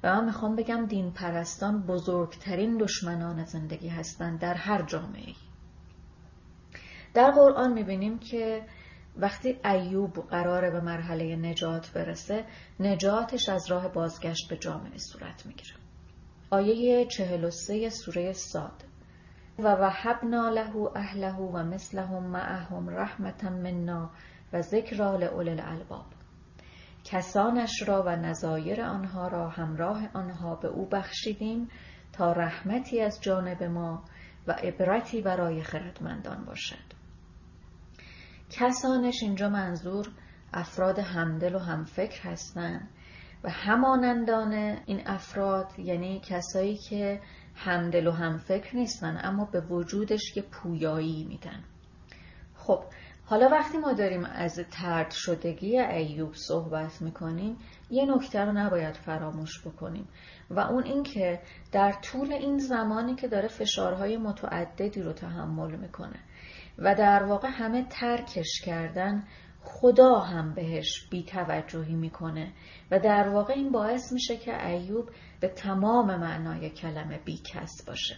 [0.04, 5.34] و من می‌خوام بگم دین پرستان بزرگترین دشمنان زندگی هستند در هر جامعه
[7.14, 8.66] در قرآن می‌بینیم که
[9.18, 12.46] وقتی ایوب قراره به مرحله نجات برسه
[12.80, 15.76] نجاتش از راه بازگشت به جامعه صورت می‌گیره.
[16.50, 18.84] آیه 43 سوره ساد.
[19.60, 24.10] و وحبنا له اهله و مثلهم معهم رحمتا منا
[24.54, 26.06] و ذکرا لأولی الالباب.
[27.04, 31.70] کسانش را و نظایر آنها را همراه آنها به او بخشیدیم
[32.14, 34.04] تا رحمتی از جانب ما
[34.48, 37.00] و عبرتی برای خردمندان باشد.
[38.50, 40.08] کسانش اینجا منظور
[40.54, 42.90] افراد همدل و همفکر هستند
[43.44, 44.54] و همانندان
[44.86, 47.22] این افراد یعنی کسایی که
[47.56, 51.64] همدل و همفکر نیستن اما به وجودش که پویایی میدن.
[52.56, 52.84] خب
[53.26, 57.58] حالا وقتی ما داریم از ترد شدگی ایوب صحبت می‌کنیم
[57.90, 60.08] یه نکته رو نباید فراموش بکنیم.
[60.50, 61.40] و اون اینکه
[61.72, 66.20] در طول این زمانی که داره فشارهای متعددی رو تحمل می‌کنه
[66.78, 69.24] و در واقع همه ترکش کردن
[69.62, 72.54] خدا هم بهش بیتوجهی می‌کنه.
[72.92, 78.16] و در واقع این باعث میشه که ایوب به تمام معنای کلمه بیکس باشه.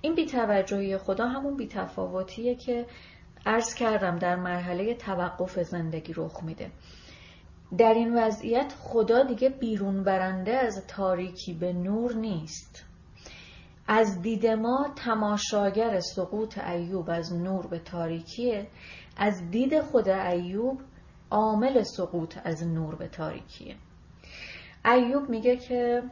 [0.00, 2.86] این بیتوجهی خدا همون بیتفاوتیه که
[3.46, 6.70] عرض کردم در مرحله توقف زندگی رخ میده.
[7.78, 12.84] در این وضعیت خدا دیگه بیرون برنده از تاریکی به نور نیست.
[13.88, 18.66] از دید ما تماشاگر سقوط ایوب از نور به تاریکیه.
[19.16, 20.80] از دید خود ایوب
[21.30, 23.76] عامل سقوط از نور به تاریکیه
[24.84, 26.02] ایوب میگه که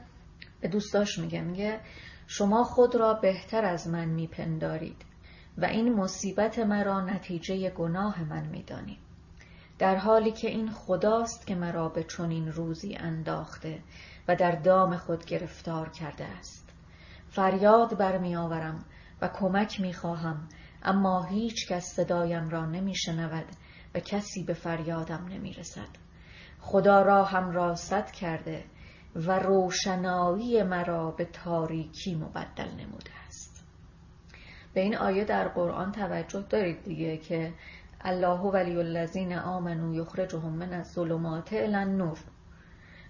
[0.61, 1.81] به دوستاش میگه میگه
[2.27, 5.05] شما خود را بهتر از من میپندارید
[5.59, 8.99] و این مصیبت مرا نتیجه گناه من می‌دانید
[9.79, 13.83] در حالی که این خداست که مرا به چنین روزی انداخته
[14.29, 16.73] و در دام خود گرفتار کرده است.
[17.29, 18.85] فریاد برمیآورم
[19.23, 20.49] و کمک می‌خواهم
[20.85, 23.45] اما هیچ کس صدایم را نمیشنود
[23.95, 25.89] و کسی به فریادم نمی‌رسد.
[26.61, 28.65] خدا را هم راست کرده
[29.15, 33.67] و روشنایی مرا به تاریکی مبدل نموده است.
[34.75, 37.55] به این آیه در قرآن توجه دارید دیگه که
[38.01, 42.19] الله ولی الذین آمنو یخرجهم من الظلمات الی النور.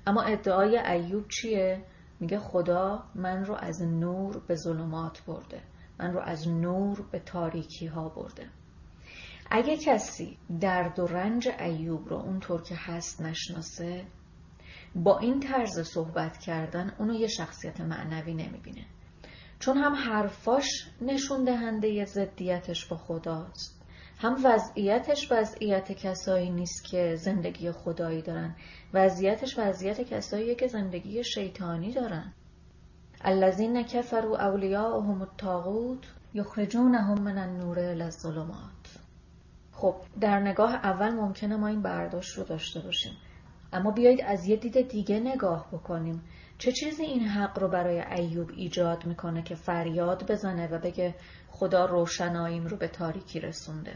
[0.07, 1.85] اما ادعای ایوب چیه؟
[2.21, 5.63] میگه خدا من رو از نور به ظلمات برده.
[6.03, 8.49] من رو از نور به تاریکی ها برده.
[9.51, 14.05] اگه کسی درد و رنج ایوب رو اونطور که هست نشناسه
[14.95, 18.85] با این طرز صحبت کردن اونو یه شخصیت معنوی نمی‌بینه.
[19.59, 20.65] چون هم حرفاش
[21.01, 23.83] نشون دهنده ضدیتش با خداست.
[24.19, 28.57] هم وضعیتش وضعیت کسایی نیست که زندگی خدایی دارن.
[28.95, 32.33] وضعیتش وضعیت کساییه که زندگی شیطانی دارن.
[33.25, 38.99] الذین کفروا اولیاءهم الطاغوت یخرجونهم من النور الى الظلمات
[39.73, 43.13] خب در نگاه اول ممکنه ما این برداشت رو داشته باشیم.
[43.73, 46.23] اما بیایید از یه دید دیگه نگاه بکنیم.
[46.59, 51.15] چه چیزی این حق رو برای ایوب ایجاد می‌کنه که فریاد بزنه و بگه
[51.51, 53.95] خدا روشناییم رو به تاریکی رسونده؟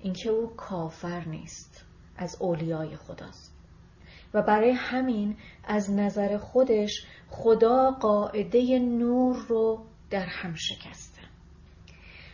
[0.00, 1.84] اینکه او کافر نیست.
[2.16, 3.51] از اولیای خداست.
[4.34, 11.22] و برای همین از نظر خودش خدا قاعده نور رو در هم شکسته.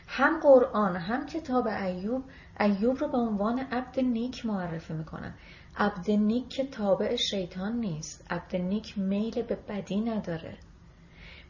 [0.07, 2.25] هم قرآن هم کتاب ایوب
[2.61, 5.35] ایوب رو به عنوان عبد نیک معرفی می‌کنن.
[5.77, 8.27] عبد نیک که تابع شیطان نیست.
[8.31, 10.59] عبد نیک میل به بدی نداره.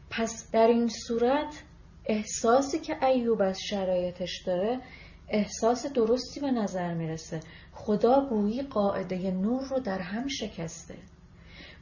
[0.09, 1.63] پس در این صورت
[2.05, 4.81] احساسی که ایوب از شرایطش داره
[5.29, 7.39] احساس درستی به نظر می‌رسه.
[7.73, 10.97] خدا گویی قاعده نور رو در هم شکسته.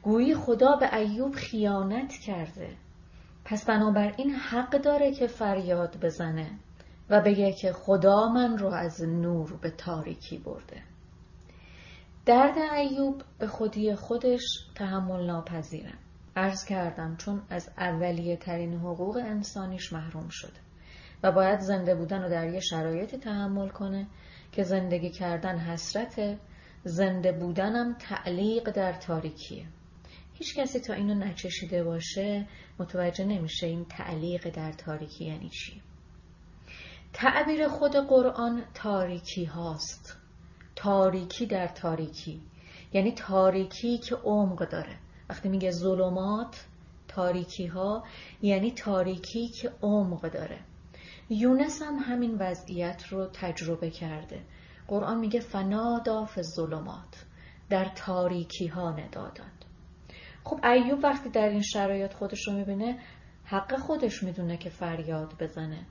[0.02, 2.76] گویی خدا به ایوب خیانت کرده.
[3.44, 6.50] پس بنابراین حق داره که فریاد بزنه
[7.10, 10.82] و بگه که خدا من رو از نور به تاریکی برده.
[12.26, 14.40] درد ایوب به خودی خودش
[14.74, 15.92] تحمل ناپذیره
[16.36, 20.67] عرض کردم چون از اولیه ترین حقوق انسانیش محروم شده.
[21.22, 24.06] و باید زنده بودن رو در یه شرایطی تحمل کنه
[24.52, 26.38] که زندگی کردن حسرته.
[26.84, 29.66] زنده بودنم تعلیق در تاریکیه.
[30.34, 32.46] هیچ کسی تا اینو نچشیده باشه
[32.78, 35.82] متوجه نمیشه این تعلیق در تاریکی یعنی چی.
[37.12, 40.16] تعبیر خود قرآن تاریکی هاست.
[40.76, 42.42] تاریکی در تاریکی.
[42.92, 44.98] یعنی تاریکی که عمق داره.
[45.28, 46.66] وقتی میگه ظلمات
[47.08, 48.04] تاریکی ها
[48.42, 50.58] یعنی تاریکی که عمق داره.
[51.30, 54.40] یونس هم همین وضعیت رو تجربه کرده.
[54.88, 57.24] قرآن میگه فنادا فی ظلمات.
[57.70, 59.66] در تاریکی ها نداداد
[60.44, 62.98] خب ایوب وقتی در این شرایط خودش رو می‌بینه
[63.44, 65.86] حق خودش می‌دونه که فریاد بزنه.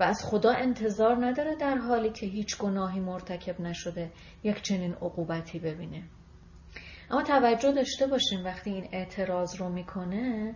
[0.00, 4.12] و از خدا انتظار نداره در حالی که هیچ گناهی مرتکب نشده
[4.42, 6.02] یک چنین عقوبتی ببینه.
[7.10, 10.54] اما توجه داشته باشیم وقتی این اعتراض رو می‌کنه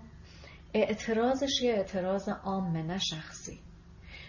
[0.74, 3.63] اعتراضش یه اعتراض عامه نه شخصی.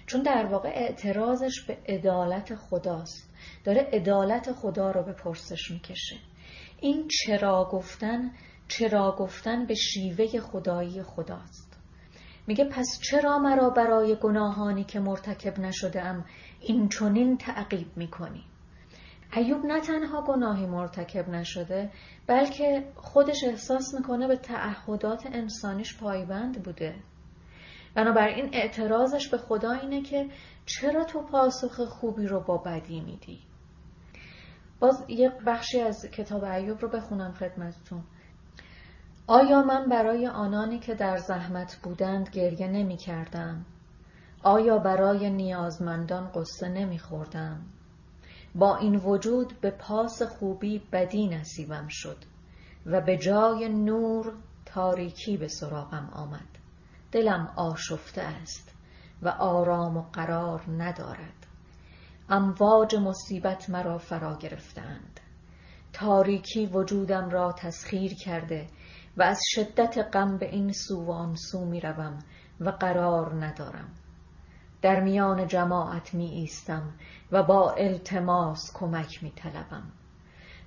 [0.06, 3.34] چون در واقع اعتراضش به عدالت خداست.
[3.64, 6.16] داره عدالت خدا رو به پرسش می‌کشه.
[6.80, 8.32] این چرا گفتن
[8.68, 11.80] چرا گفتن به شیوه خدایی خداست.
[12.47, 16.26] میگه پس چرا مرا برای گناهانی که مرتکب نشده ام
[16.62, 18.43] این چونین تعقیب می‌کنی؟
[19.36, 21.91] ایوب نه تنها گناهی مرتکب نشده
[22.28, 26.95] بلکه خودش احساس می‌کنه به تعهدات انسانیش پایبند بوده.
[27.96, 30.30] بنابراین اعتراضش به خدا اینه که
[30.66, 33.39] چرا تو پاسخ خوبی رو با بدی میدی
[34.80, 38.04] باز یک بخشی از کتاب ایوب رو بخونم خدمتتون
[39.28, 43.66] آیا من برای آنانی که در زحمت بودند گریه نمی کردم؟
[44.43, 47.62] آیا برای نیازمندان قصه نمی خوردم؟
[48.56, 52.18] با این وجود به پاس خوبی بدی نصیبم شد
[52.86, 54.34] و به جای نور
[54.66, 56.55] تاریکی به سراغم آمد
[57.16, 58.76] دلم آشفته است
[59.22, 61.47] و آرام و قرار ندارد.
[62.30, 65.20] امواج مصیبت مرا فرا گرفتند.
[65.93, 68.68] تاریکی وجودم را تسخیر کرده
[69.18, 72.20] و از شدت غم به این سو و آن سو می روم
[72.59, 73.89] و قرار ندارم.
[74.82, 76.93] در میان جماعت می ایستم
[77.32, 79.91] و با التماس کمک می طلبم.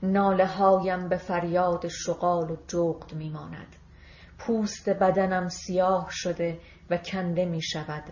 [0.03, 3.77] ناله هایم به فریاد شغال و جغد می ماند.
[4.39, 6.61] پوست بدنم سیاه شده
[6.91, 8.05] و کنده می شود.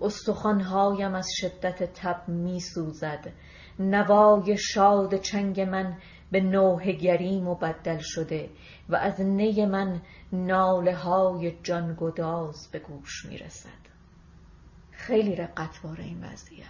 [0.00, 3.32] استخوانهایم از شدت تب می سوزد.
[3.78, 5.98] نوای شاد چنگ من
[6.32, 8.50] به نوه گریم مبدل شده
[8.88, 10.02] و از نی من
[10.32, 13.88] ناله های جانگداز به گوش می رسد.
[14.90, 16.68] خیلی رقت این وضعیت.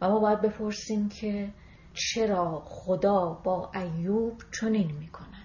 [0.00, 1.52] و ما باید بپرسیم که
[1.94, 5.41] چرا خدا با ایوب چنین می کند؟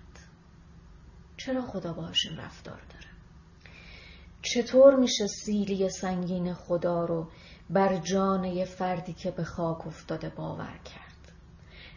[1.37, 3.07] چرا خدا باش این رفتار داره؟
[4.41, 7.27] چطور میشه سیلی سنگین خدا رو
[7.69, 11.31] بر جان یه فردی که به خاک افتاده باور کرد؟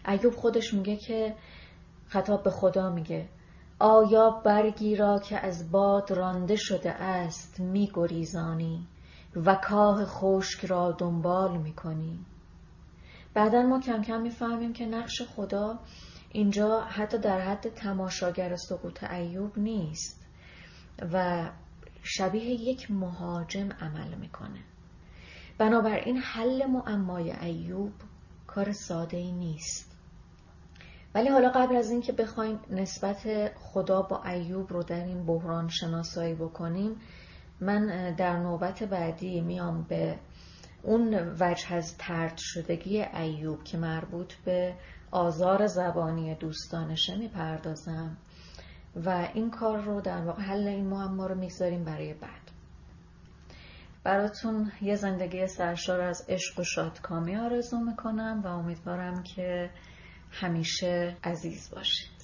[0.09, 1.35] ایوب خودش میگه که
[2.07, 3.29] خطاب به خدا میگه
[3.79, 8.87] آیا برگی را که از باد رانده شده است میگریزانی
[9.37, 12.19] و کاه خشک را دنبال می‌کنی؟
[13.35, 15.79] بعدا ما کم کم می‌فهمیم که نقش خدا
[16.33, 20.27] اینجا حتی در حد تماشاگر سقوط ایوب نیست
[21.13, 21.49] و
[22.03, 24.61] شبیه یک مهاجم عمل می‌کنه.
[25.59, 27.93] بنابراین حل معمای ایوب
[28.47, 29.97] کار ساده ای نیست.
[31.15, 36.35] ولی حالا قبل از اینکه بخوایم نسبت خدا با ایوب رو در این بحران شناسایی
[36.35, 36.97] بکنیم
[37.61, 40.19] من در نوبت بعدی میام به
[40.83, 44.75] اون وجه از ترد شدگی ایوب که مربوط به
[45.11, 48.17] آزار زبانی دوستانشه می‌پردازم
[49.05, 52.51] و این کار رو در واقع حل این معما رو می‌گذاریم برای بعد.
[54.05, 59.71] براتون یه زندگی سرشار از عشق و شادکامی آرزو می‌کنم و امیدوارم که
[60.31, 62.20] همیشه عزیز باشید